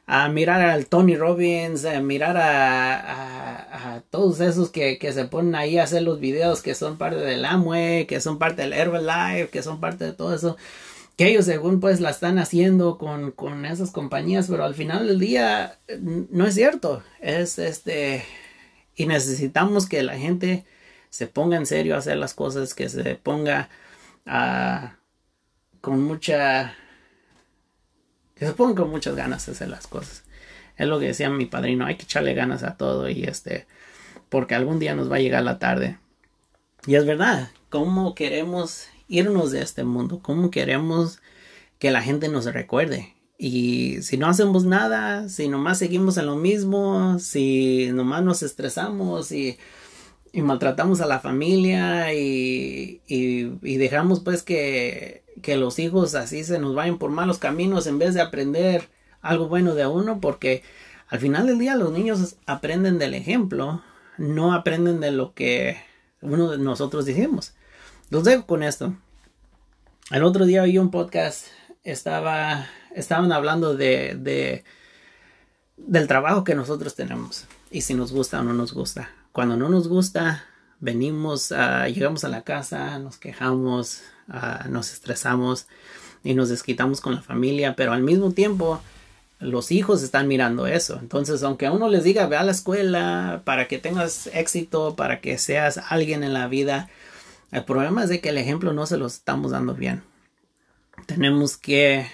a 0.05 0.29
mirar 0.31 0.61
al 0.63 0.87
Tony 0.87 1.15
Robbins, 1.15 1.85
a 1.85 2.01
mirar 2.01 2.37
a, 2.37 4.03
todos 4.11 4.41
esos 4.41 4.71
que, 4.71 4.99
se 5.01 5.25
ponen 5.27 5.55
ahí 5.55 5.79
a 5.79 5.85
hacer 5.85 6.03
los 6.03 6.19
videos 6.19 6.61
que 6.61 6.75
son 6.75 6.99
parte 6.99 7.21
del 7.21 7.45
Amway, 7.45 8.07
que 8.07 8.21
son 8.21 8.41
parte 8.41 8.63
del 8.63 8.73
Herbalife, 8.73 9.49
que 9.51 9.63
son 9.63 9.79
parte 9.79 10.07
de 10.07 10.13
todo 10.13 10.35
eso, 10.35 10.57
que 11.17 11.29
ellos 11.29 11.45
según 11.45 11.81
pues 11.81 12.01
la 12.01 12.11
están 12.11 12.39
haciendo 12.39 12.99
con, 12.99 13.31
con 13.33 13.65
esas 13.65 13.91
compañías, 13.91 14.49
pero 14.49 14.65
al 14.65 14.75
final 14.75 15.07
del 15.07 15.21
día 15.21 15.79
no 16.01 16.47
es 16.47 16.55
cierto, 16.55 17.03
es 17.21 17.59
este, 17.59 18.25
y 18.97 19.07
necesitamos 19.07 19.89
que 19.89 20.03
la 20.03 20.17
gente 20.17 20.65
se 21.11 21.27
ponga 21.29 21.57
en 21.57 21.67
serio 21.67 21.95
a 21.95 21.99
hacer 21.99 22.17
las 22.17 22.35
cosas, 22.35 22.75
que 22.75 22.89
se 22.89 23.15
ponga 23.15 23.69
a 24.27 24.97
con 25.81 26.03
mucha... 26.03 26.75
que 28.35 28.47
se 28.47 28.53
pongan 28.53 28.75
con 28.75 28.91
muchas 28.91 29.15
ganas 29.15 29.47
de 29.47 29.53
hacer 29.53 29.69
las 29.69 29.87
cosas. 29.87 30.25
Es 30.77 30.89
lo 30.89 30.99
que 30.99 31.07
decía 31.07 31.31
mi 31.31 31.47
padrino, 31.47 31.87
hay 31.87 31.97
que 31.97 32.05
echarle 32.05 32.35
ganas 32.35 32.65
a 32.65 32.77
todo 32.77 33.09
y 33.09 33.25
este, 33.25 33.67
porque 34.29 34.57
algún 34.57 34.81
día 34.81 34.95
nos 34.97 35.11
va 35.11 35.17
a 35.17 35.21
llegar 35.21 35.45
la 35.45 35.61
tarde. 35.61 35.99
Y 36.87 36.97
es 36.97 37.07
verdad, 37.07 37.51
¿cómo 37.71 38.15
queremos 38.15 38.89
irnos 39.19 39.51
de 39.51 39.63
este 39.63 39.85
mundo? 39.85 40.21
¿Cómo 40.23 40.51
queremos 40.51 41.21
que 41.79 41.91
la 41.91 42.03
gente 42.03 42.29
nos 42.29 42.47
recuerde? 42.47 43.15
Y 43.39 44.03
si 44.03 44.17
no 44.17 44.27
hacemos 44.29 44.65
nada, 44.65 45.29
si 45.29 45.49
nomás 45.49 45.79
seguimos 45.79 46.17
en 46.19 46.27
lo 46.27 46.37
mismo, 46.37 47.19
si 47.19 47.91
nomás 47.93 48.23
nos 48.23 48.43
estresamos 48.43 49.33
y, 49.33 49.59
maltratamos 50.35 51.01
a 51.01 51.07
la 51.07 51.21
familia 51.21 52.13
y, 52.13 53.01
y 53.07 53.77
dejamos 53.77 54.19
pues 54.21 54.43
que 54.43 55.25
que 55.43 55.57
los 55.57 55.79
hijos 55.79 56.15
así 56.15 56.45
se 56.45 56.59
nos 56.59 56.75
vayan 56.75 56.99
por 56.99 57.11
malos 57.11 57.39
caminos 57.39 57.87
en 57.87 57.99
vez 57.99 58.15
de 58.15 58.21
aprender 58.21 58.89
algo 59.21 59.49
bueno 59.49 59.75
de 59.75 59.87
uno, 59.87 60.21
porque 60.21 60.63
al 61.09 61.21
final 61.21 61.47
del 61.47 61.59
día 61.59 61.77
los 61.77 61.93
niños 61.93 62.37
aprenden 62.47 62.99
del 62.99 63.15
ejemplo, 63.15 63.83
no 64.19 64.55
aprenden 64.55 65.01
de 65.01 65.11
lo 65.11 65.35
que 65.35 65.77
uno 66.21 66.51
de 66.51 66.59
nosotros 66.59 67.05
decimos. 67.05 67.55
Los 68.11 68.25
dejo 68.25 68.47
con 68.47 68.63
esto. 68.63 68.95
El 70.11 70.23
otro 70.23 70.47
día 70.47 70.63
oí 70.63 70.79
un 70.79 70.91
podcast, 70.91 71.47
estaba, 71.83 72.67
estaban 72.95 73.33
hablando 73.33 73.77
de, 73.77 74.17
de, 74.17 74.65
del 75.77 76.07
trabajo 76.07 76.45
que 76.45 76.55
nosotros 76.55 76.95
tenemos 76.95 77.47
y 77.71 77.83
si 77.83 77.95
nos 77.95 78.13
gusta 78.13 78.41
o 78.41 78.43
no 78.43 78.53
nos 78.53 78.73
gusta. 78.73 79.11
Cuando 79.33 79.57
no 79.57 79.69
nos 79.69 79.89
gusta, 79.89 80.45
venimos, 80.81 81.53
a, 81.53 81.89
llegamos 81.89 82.25
a 82.25 82.29
la 82.29 82.43
casa, 82.43 82.99
nos 82.99 83.17
quejamos, 83.17 84.03
Ah, 84.29 84.67
nos 84.71 84.93
estresamos 84.93 85.67
y 86.23 86.35
nos 86.35 86.49
desquitamos 86.49 87.01
con 87.01 87.15
la 87.15 87.21
familia, 87.21 87.77
pero 87.77 87.93
al 87.93 88.03
mismo 88.03 88.33
tiempo 88.33 88.81
los 89.39 89.71
hijos 89.71 90.03
están 90.03 90.29
mirando 90.29 90.67
eso. 90.67 90.99
Entonces, 91.01 91.43
aunque 91.43 91.67
a 91.67 91.73
uno 91.73 91.89
les 91.89 92.05
diga, 92.05 92.27
ve 92.27 92.37
a 92.37 92.43
la 92.43 92.53
escuela 92.53 93.43
para 93.45 93.69
que 93.69 93.79
tengas 93.79 94.29
éxito, 94.33 94.97
para 94.97 95.21
que 95.21 95.37
seas 95.37 95.79
alguien 95.89 96.25
en 96.25 96.33
la 96.33 96.49
vida, 96.49 96.89
el 97.55 97.65
problema 97.65 98.03
es 98.03 98.09
de 98.09 98.21
que 98.21 98.31
el 98.31 98.39
ejemplo 98.39 98.73
no 98.73 98.85
se 98.85 98.97
lo 98.97 99.07
estamos 99.07 99.53
dando 99.53 99.75
bien. 99.75 100.03
Tenemos 101.07 101.57
que 101.57 102.05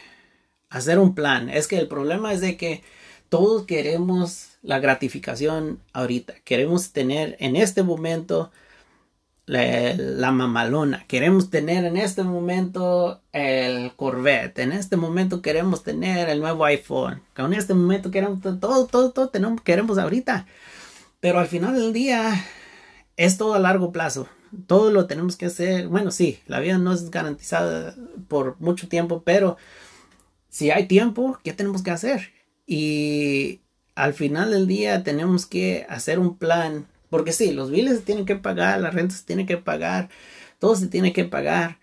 hacer 0.69 0.99
un 0.99 1.15
plan. 1.15 1.49
Es 1.49 1.67
que 1.67 1.79
el 1.79 1.89
problema 1.89 2.35
es 2.35 2.43
de 2.43 2.59
que 2.59 2.83
todos 3.31 3.65
queremos 3.65 4.59
la 4.61 4.81
gratificación 4.81 5.81
ahorita. 5.95 6.35
Queremos 6.45 6.93
tener 6.93 7.39
en 7.41 7.57
este 7.57 7.83
momento 7.83 8.51
la, 9.47 10.31
mamalona. 10.31 11.07
Queremos 11.09 11.49
tener 11.49 11.87
en 11.87 11.97
este 11.97 12.23
momento 12.23 13.23
el 13.33 13.93
Corvette. 13.97 14.59
En 14.59 14.73
este 14.73 14.99
momento 14.99 15.41
queremos 15.41 15.83
tener 15.83 16.29
el 16.29 16.41
nuevo 16.41 16.67
iPhone. 16.67 17.23
En 17.35 17.55
este 17.55 17.73
momento 17.73 18.11
queremos 18.11 18.43
todo, 18.43 18.87
todo, 18.87 19.13
todo 19.13 19.31
tenemos, 19.31 19.63
queremos 19.63 19.97
ahorita. 19.97 20.47
Pero 21.21 21.39
al 21.39 21.47
final 21.47 21.77
del 21.77 21.95
día 21.95 22.45
es 23.17 23.39
todo 23.39 23.55
a 23.55 23.59
largo 23.59 23.91
plazo. 23.91 24.29
Todo 24.67 24.91
lo 24.91 25.07
tenemos 25.07 25.37
que 25.37 25.47
hacer. 25.47 25.89
Bueno, 25.89 26.11
sí, 26.11 26.41
la 26.47 26.61
vida 26.61 26.79
no 26.79 26.93
es 26.93 27.11
garantizada 27.11 27.95
por 28.29 28.61
mucho 28.61 28.89
tiempo, 28.89 29.23
pero 29.25 29.57
si 30.49 30.71
hay 30.71 30.87
tiempo, 30.87 31.39
¿qué 31.45 31.53
tenemos 31.53 31.83
que 31.83 31.91
hacer? 31.91 32.33
Y 32.67 33.61
al 33.95 34.15
final 34.15 34.51
del 34.51 34.67
día 34.67 35.03
tenemos 35.03 35.47
que 35.47 35.87
hacer 35.89 36.19
un 36.19 36.37
plan 36.37 36.87
porque 37.11 37.33
sí, 37.33 37.51
los 37.51 37.71
biles 37.71 37.99
se 37.99 38.05
tienen 38.05 38.25
que 38.25 38.37
pagar, 38.37 38.81
la 38.81 38.91
renta 38.91 39.15
se 39.15 39.25
tiene 39.25 39.45
que 39.45 39.57
pagar, 39.57 40.09
todo 40.59 40.77
se 40.77 40.87
tiene 40.87 41.13
que 41.13 41.25
pagar, 41.25 41.79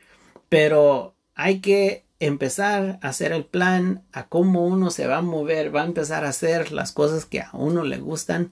pero 0.50 1.16
hay 1.36 1.60
que 1.60 2.06
empezar 2.20 2.98
a 3.02 3.10
hacer 3.10 3.34
el 3.34 3.46
plan 3.46 4.04
a 4.14 4.28
cómo 4.28 4.66
uno 4.66 4.90
se 4.90 5.06
va 5.06 5.18
a 5.18 5.22
mover, 5.22 5.76
va 5.76 5.84
a 5.84 5.86
empezar 5.86 6.26
a 6.26 6.30
hacer 6.30 6.72
las 6.72 6.94
cosas 6.94 7.26
que 7.26 7.42
a 7.42 7.50
uno 7.54 7.84
le 7.84 8.00
gustan 8.00 8.52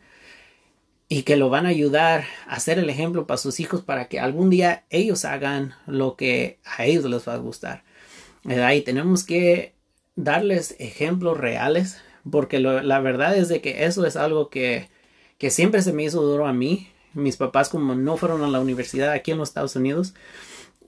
y 1.15 1.23
que 1.23 1.37
lo 1.37 1.49
van 1.49 1.65
a 1.65 1.69
ayudar 1.69 2.25
a 2.45 2.55
hacer 2.55 2.77
el 2.77 2.89
ejemplo 2.89 3.25
para 3.25 3.37
sus 3.37 3.61
hijos 3.61 3.81
para 3.81 4.09
que 4.09 4.19
algún 4.19 4.49
día 4.49 4.83
ellos 4.89 5.23
hagan 5.23 5.73
lo 5.87 6.17
que 6.17 6.59
a 6.65 6.83
ellos 6.83 7.05
les 7.05 7.25
va 7.25 7.35
a 7.35 7.37
gustar. 7.37 7.85
Ahí 8.43 8.81
tenemos 8.81 9.23
que 9.23 9.75
darles 10.17 10.75
ejemplos 10.77 11.37
reales 11.37 12.01
porque 12.29 12.59
la 12.59 12.99
verdad 12.99 13.33
es 13.37 13.47
de 13.47 13.61
que 13.61 13.85
eso 13.85 14.05
es 14.05 14.17
algo 14.17 14.49
que 14.49 14.89
que 15.37 15.51
siempre 15.51 15.81
se 15.81 15.93
me 15.93 16.03
hizo 16.03 16.21
duro 16.21 16.47
a 16.47 16.53
mí. 16.53 16.89
Mis 17.13 17.37
papás 17.37 17.69
como 17.69 17.95
no 17.95 18.17
fueron 18.17 18.43
a 18.43 18.49
la 18.49 18.59
universidad 18.59 19.11
aquí 19.11 19.31
en 19.31 19.37
los 19.37 19.47
Estados 19.47 19.77
Unidos, 19.77 20.15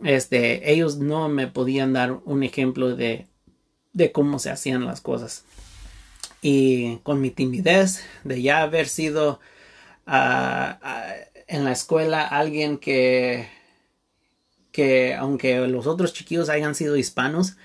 este, 0.04 0.74
ellos 0.74 0.98
no 0.98 1.30
me 1.30 1.48
podían 1.48 1.94
dar 1.94 2.20
un 2.26 2.44
ejemplo 2.44 2.98
de, 2.98 3.28
de 3.94 4.12
cómo 4.12 4.40
se 4.40 4.50
hacían 4.50 4.86
las 4.86 5.00
cosas. 5.00 5.46
Y 6.42 6.98
con 7.04 7.22
mi 7.22 7.32
timidez 7.32 8.04
de 8.26 8.42
ya 8.42 8.62
haber 8.62 8.90
sido 8.90 9.40
en 10.08 11.64
la 11.64 11.72
escuela 11.72 12.26
alguien 12.26 12.78
que, 12.78 13.48
que 14.72 15.16
aunque 15.16 15.60
los 15.68 15.88
otros 15.88 16.14
chiquillos 16.14 16.50
hayan 16.50 16.76
sido 16.76 16.98
hispanos, 16.98 17.58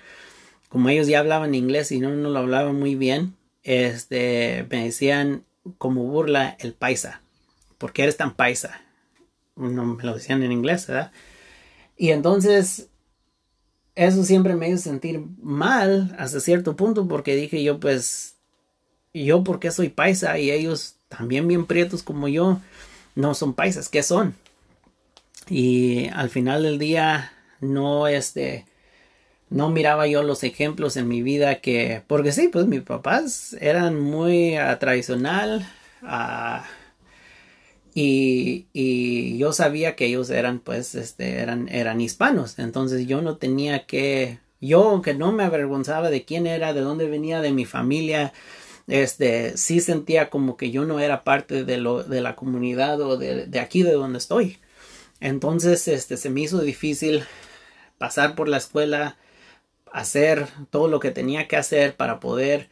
como 0.68 0.88
ellos 0.88 1.07
ya 1.07 1.20
hablaban 1.20 1.55
inglés 1.55 1.92
y 1.92 2.00
no, 2.00 2.11
no 2.11 2.31
lo 2.31 2.38
hablaban 2.38 2.78
muy 2.78 2.94
bien, 2.94 3.37
este, 3.62 4.66
me 4.70 4.85
decían, 4.85 5.44
como 5.78 6.05
burla 6.05 6.57
el 6.61 6.74
paisa. 6.74 7.20
porque 7.78 8.02
eres 8.02 8.16
tan 8.16 8.35
paisa? 8.35 8.81
No 9.57 9.85
me 9.85 10.02
lo 10.02 10.14
decían 10.14 10.42
en 10.42 10.52
inglés, 10.52 10.87
¿verdad? 10.87 11.12
Y 11.96 12.11
entonces 12.11 12.88
eso 13.94 14.24
siempre 14.24 14.55
me 14.55 14.68
hizo 14.68 14.78
sentir 14.78 15.22
mal 15.40 16.14
hasta 16.18 16.40
cierto 16.40 16.76
punto 16.76 17.07
porque 17.07 17.37
dije 17.37 17.62
yo 17.62 17.78
pues 17.78 18.37
yo 19.12 19.44
porque 19.44 19.70
soy 19.70 19.90
paisa 19.90 20.38
y 20.38 20.50
ellos 20.50 20.96
también 21.16 21.46
bien 21.46 21.66
prietos 21.66 22.03
como 22.03 22.29
yo 22.29 22.61
no 23.14 23.35
son 23.35 23.55
paisas, 23.55 23.88
¿qué 23.88 24.03
son? 24.03 24.35
Y 25.48 26.09
al 26.09 26.31
final 26.31 26.62
del 26.62 26.79
día 26.79 27.33
no 27.61 28.07
este 28.07 28.64
no 29.51 29.68
miraba 29.68 30.07
yo 30.07 30.22
los 30.22 30.44
ejemplos 30.44 30.96
en 30.96 31.09
mi 31.09 31.22
vida 31.22 31.57
que 31.57 32.03
porque 32.07 32.33
sí 32.33 32.48
pues 32.48 32.66
mis 32.66 32.81
papás 32.81 33.55
eran 33.61 34.01
muy 34.01 34.59
uh, 34.59 34.79
tradicional 34.79 35.68
uh, 36.03 36.62
y, 37.94 38.66
y, 38.72 39.37
yo 39.37 39.53
sabía 39.53 39.94
que 39.94 40.07
ellos 40.07 40.31
eran 40.31 40.59
pues 40.61 40.94
este 40.94 41.40
eran 41.40 41.68
eran 41.68 42.01
hispanos 42.01 42.59
entonces 42.59 43.07
yo 43.07 43.20
no 43.20 43.37
tenía 43.37 43.85
que 43.85 44.38
yo 44.61 44.88
aunque 44.88 45.12
no 45.12 45.33
me 45.33 45.44
avergonzaba 45.44 46.09
de 46.09 46.25
quién 46.25 46.46
era 46.46 46.72
de 46.72 46.81
dónde 46.81 47.07
venía 47.07 47.42
de 47.42 47.53
mi 47.53 47.66
familia 47.66 48.33
este 49.00 49.57
sí 49.57 49.81
sentía 49.81 50.28
como 50.28 50.57
que 50.57 50.70
yo 50.70 50.85
no 50.85 51.00
era 51.00 51.24
parte 51.24 51.64
de 51.64 51.78
lo 51.78 52.02
de 52.02 52.20
la 52.20 52.37
comunidad 52.37 53.00
o 53.00 53.16
de, 53.16 53.46
de 53.46 53.61
aquí 53.61 53.83
de 53.83 53.92
donde 53.92 54.18
estoy 54.18 54.59
entonces 55.20 55.88
este 55.88 56.16
se 56.16 56.31
me 56.31 56.42
hizo 56.42 56.61
difícil 56.61 57.24
pasar 57.98 58.35
por 58.35 58.48
la 58.48 58.59
escuela 58.59 59.16
hacer 59.92 60.46
todo 60.70 60.88
lo 60.88 61.00
que 61.00 61.11
tenía 61.11 61.48
que 61.48 61.57
hacer 61.57 61.96
para 61.96 62.20
poder 62.20 62.68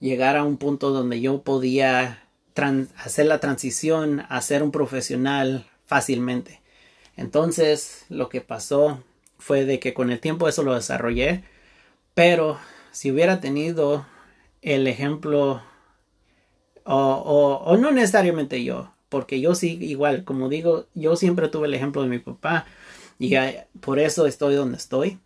llegar 0.00 0.36
a 0.36 0.44
un 0.44 0.56
punto 0.56 0.90
donde 0.90 1.20
yo 1.20 1.42
podía 1.42 2.24
hacer 2.96 3.26
la 3.26 3.38
transición 3.38 4.24
a 4.28 4.40
ser 4.42 4.62
un 4.62 4.70
profesional 4.70 5.66
fácilmente. 5.86 6.60
Entonces 7.16 8.04
lo 8.08 8.28
que 8.28 8.40
pasó 8.40 9.02
fue 9.38 9.64
de 9.64 9.78
que 9.78 9.94
con 9.94 10.10
el 10.10 10.20
tiempo 10.20 10.48
eso 10.48 10.62
lo 10.62 10.74
desarrollé, 10.74 11.44
pero 12.14 12.58
si 12.92 13.10
hubiera 13.10 13.40
tenido 13.40 14.06
el 14.62 14.86
ejemplo 14.86 15.62
o, 16.84 17.62
o, 17.64 17.76
no 17.76 17.90
necesariamente 17.92 18.64
yo, 18.64 18.92
porque 19.08 19.40
yo 19.40 19.54
sí 19.54 19.78
igual, 19.80 20.24
como 20.24 20.48
digo, 20.48 20.86
yo 20.94 21.16
siempre 21.16 21.48
tuve 21.48 21.66
el 21.68 21.74
ejemplo 21.74 22.02
de 22.02 22.08
mi 22.08 22.18
papá 22.18 22.66
y 23.18 23.34
por 23.80 23.98
eso 23.98 24.26
estoy 24.26 24.54
donde 24.54 24.78
estoy. 24.78 25.18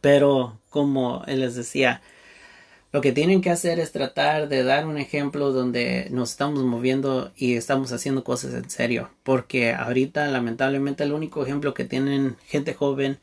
Pero 0.00 0.60
como 0.70 1.24
les 1.26 1.54
decía, 1.54 2.02
lo 2.92 3.00
que 3.00 3.12
tienen 3.12 3.40
que 3.40 3.50
hacer 3.50 3.80
es 3.80 3.92
tratar 3.92 4.48
de 4.48 4.62
dar 4.64 4.86
un 4.86 4.98
ejemplo 4.98 5.52
donde 5.52 6.08
nos 6.10 6.30
estamos 6.32 6.62
moviendo 6.64 7.32
y 7.36 7.54
estamos 7.54 7.92
haciendo 7.92 8.24
cosas 8.24 8.54
en 8.54 8.70
serio. 8.70 9.10
Porque 9.22 9.72
ahorita, 9.72 10.28
lamentablemente, 10.28 11.04
el 11.04 11.12
único 11.12 11.42
ejemplo 11.42 11.74
que 11.74 11.84
tienen 11.84 12.36
gente 12.46 12.74
joven 12.74 13.18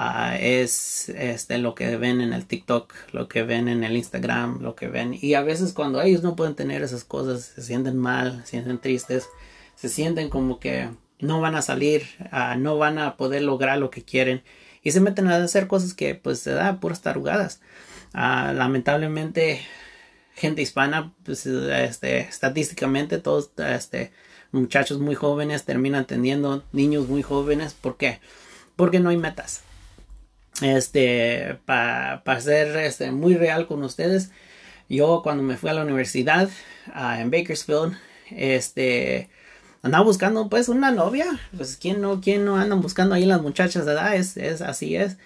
uh, 0.00 0.36
es 0.38 1.08
este, 1.10 1.58
lo 1.58 1.74
que 1.74 1.96
ven 1.96 2.20
en 2.20 2.32
el 2.32 2.46
TikTok, 2.46 2.94
lo 3.12 3.28
que 3.28 3.42
ven 3.42 3.68
en 3.68 3.84
el 3.84 3.96
Instagram, 3.96 4.62
lo 4.62 4.74
que 4.74 4.88
ven. 4.88 5.16
Y 5.20 5.34
a 5.34 5.42
veces 5.42 5.72
cuando 5.72 6.00
ellos 6.00 6.22
no 6.22 6.36
pueden 6.36 6.54
tener 6.54 6.82
esas 6.82 7.04
cosas, 7.04 7.52
se 7.54 7.62
sienten 7.62 7.98
mal, 7.98 8.40
se 8.44 8.52
sienten 8.52 8.78
tristes, 8.78 9.28
se 9.76 9.88
sienten 9.88 10.30
como 10.30 10.58
que 10.58 10.88
no 11.20 11.40
van 11.40 11.54
a 11.54 11.62
salir, 11.62 12.04
uh, 12.32 12.58
no 12.58 12.78
van 12.78 12.98
a 12.98 13.16
poder 13.16 13.42
lograr 13.42 13.78
lo 13.78 13.90
que 13.90 14.02
quieren 14.02 14.42
y 14.82 14.92
se 14.92 15.00
meten 15.00 15.28
a 15.28 15.36
hacer 15.36 15.66
cosas 15.66 15.94
que 15.94 16.14
pues 16.14 16.40
se 16.40 16.52
da 16.52 16.80
puras 16.80 17.02
tarugadas. 17.02 17.60
Ah, 18.12 18.52
lamentablemente, 18.54 19.60
gente 20.34 20.62
hispana, 20.62 21.12
pues 21.24 21.46
este, 21.46 22.20
estadísticamente 22.20 23.18
todos 23.18 23.50
este, 23.58 24.12
muchachos 24.52 24.98
muy 24.98 25.14
jóvenes 25.14 25.64
terminan 25.64 26.06
teniendo 26.06 26.64
niños 26.72 27.08
muy 27.08 27.22
jóvenes. 27.22 27.74
¿Por 27.74 27.96
qué? 27.96 28.20
Porque 28.76 29.00
no 29.00 29.10
hay 29.10 29.16
metas. 29.16 29.62
Este, 30.62 31.58
para 31.64 32.40
ser 32.40 32.76
este, 32.76 33.10
muy 33.12 33.34
real 33.34 33.66
con 33.66 33.82
ustedes, 33.82 34.30
yo 34.88 35.20
cuando 35.22 35.42
me 35.42 35.56
fui 35.56 35.70
a 35.70 35.74
la 35.74 35.82
universidad 35.82 36.50
en 37.18 37.30
Bakersfield, 37.30 37.96
este, 38.30 39.30
andaba 39.82 40.04
buscando 40.04 40.48
pues 40.48 40.68
una 40.68 40.90
novia. 40.90 41.26
Pues 41.56 41.76
quién 41.76 42.00
no, 42.00 42.20
quién 42.20 42.44
no 42.44 42.56
andan 42.56 42.80
buscando 42.80 43.14
ahí 43.14 43.24
las 43.24 43.40
muchachas 43.42 43.86
de 43.86 43.92
edad, 43.92 44.14
es, 44.16 44.36
es 44.36 44.60
así 44.60 44.96
es. 44.96 45.16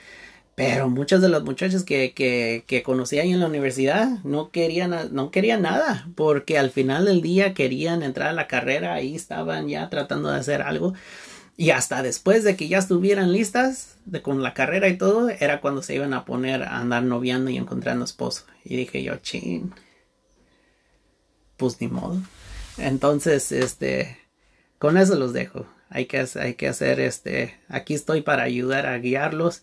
Pero 0.54 0.88
muchas 0.88 1.20
de 1.20 1.28
las 1.28 1.42
muchachas 1.42 1.82
que, 1.82 2.12
que, 2.14 2.62
que 2.68 2.84
conocí 2.84 3.18
ahí 3.18 3.32
en 3.32 3.40
la 3.40 3.46
universidad 3.46 4.08
no 4.22 4.50
querían, 4.50 4.94
no 5.12 5.32
querían 5.32 5.62
nada, 5.62 6.06
porque 6.14 6.58
al 6.58 6.70
final 6.70 7.06
del 7.06 7.22
día 7.22 7.54
querían 7.54 8.04
entrar 8.04 8.28
a 8.28 8.32
la 8.34 8.46
carrera, 8.46 8.94
ahí 8.94 9.16
estaban 9.16 9.66
ya 9.68 9.90
tratando 9.90 10.30
de 10.30 10.38
hacer 10.38 10.62
algo. 10.62 10.94
Y 11.56 11.70
hasta 11.70 12.02
después 12.02 12.42
de 12.42 12.56
que 12.56 12.68
ya 12.68 12.78
estuvieran 12.78 13.32
listas 13.32 13.96
de, 14.06 14.22
con 14.22 14.42
la 14.42 14.54
carrera 14.54 14.88
y 14.88 14.98
todo, 14.98 15.28
era 15.28 15.60
cuando 15.60 15.82
se 15.82 15.94
iban 15.94 16.12
a 16.12 16.24
poner 16.24 16.64
a 16.64 16.78
andar 16.78 17.04
noviando 17.04 17.50
y 17.50 17.56
encontrando 17.56 18.04
esposo. 18.04 18.44
Y 18.64 18.76
dije 18.76 19.02
yo, 19.02 19.16
chin, 19.16 19.72
pues 21.56 21.80
ni 21.80 21.88
modo. 21.88 22.20
Entonces, 22.76 23.52
este, 23.52 24.18
con 24.78 24.98
eso 24.98 25.14
los 25.14 25.32
dejo. 25.32 25.66
Hay 25.90 26.06
que, 26.06 26.26
hay 26.40 26.54
que 26.54 26.68
hacer 26.68 26.98
este. 26.98 27.60
Aquí 27.68 27.94
estoy 27.94 28.22
para 28.22 28.42
ayudar 28.42 28.86
a 28.86 28.98
guiarlos. 28.98 29.62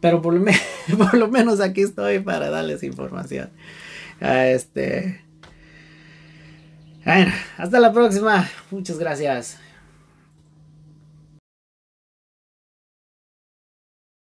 Pero 0.02 0.22
por 0.22 0.34
lo, 0.34 1.28
menos 1.30 1.62
aquí 1.62 1.84
estoy 1.84 2.20
para 2.20 2.50
darles 2.50 2.84
información. 2.84 3.50
Este. 4.20 5.24
Bueno, 7.06 7.32
hasta 7.58 7.80
la 7.80 7.94
próxima. 7.94 8.50
Muchas 8.72 9.00
gracias. 9.00 9.58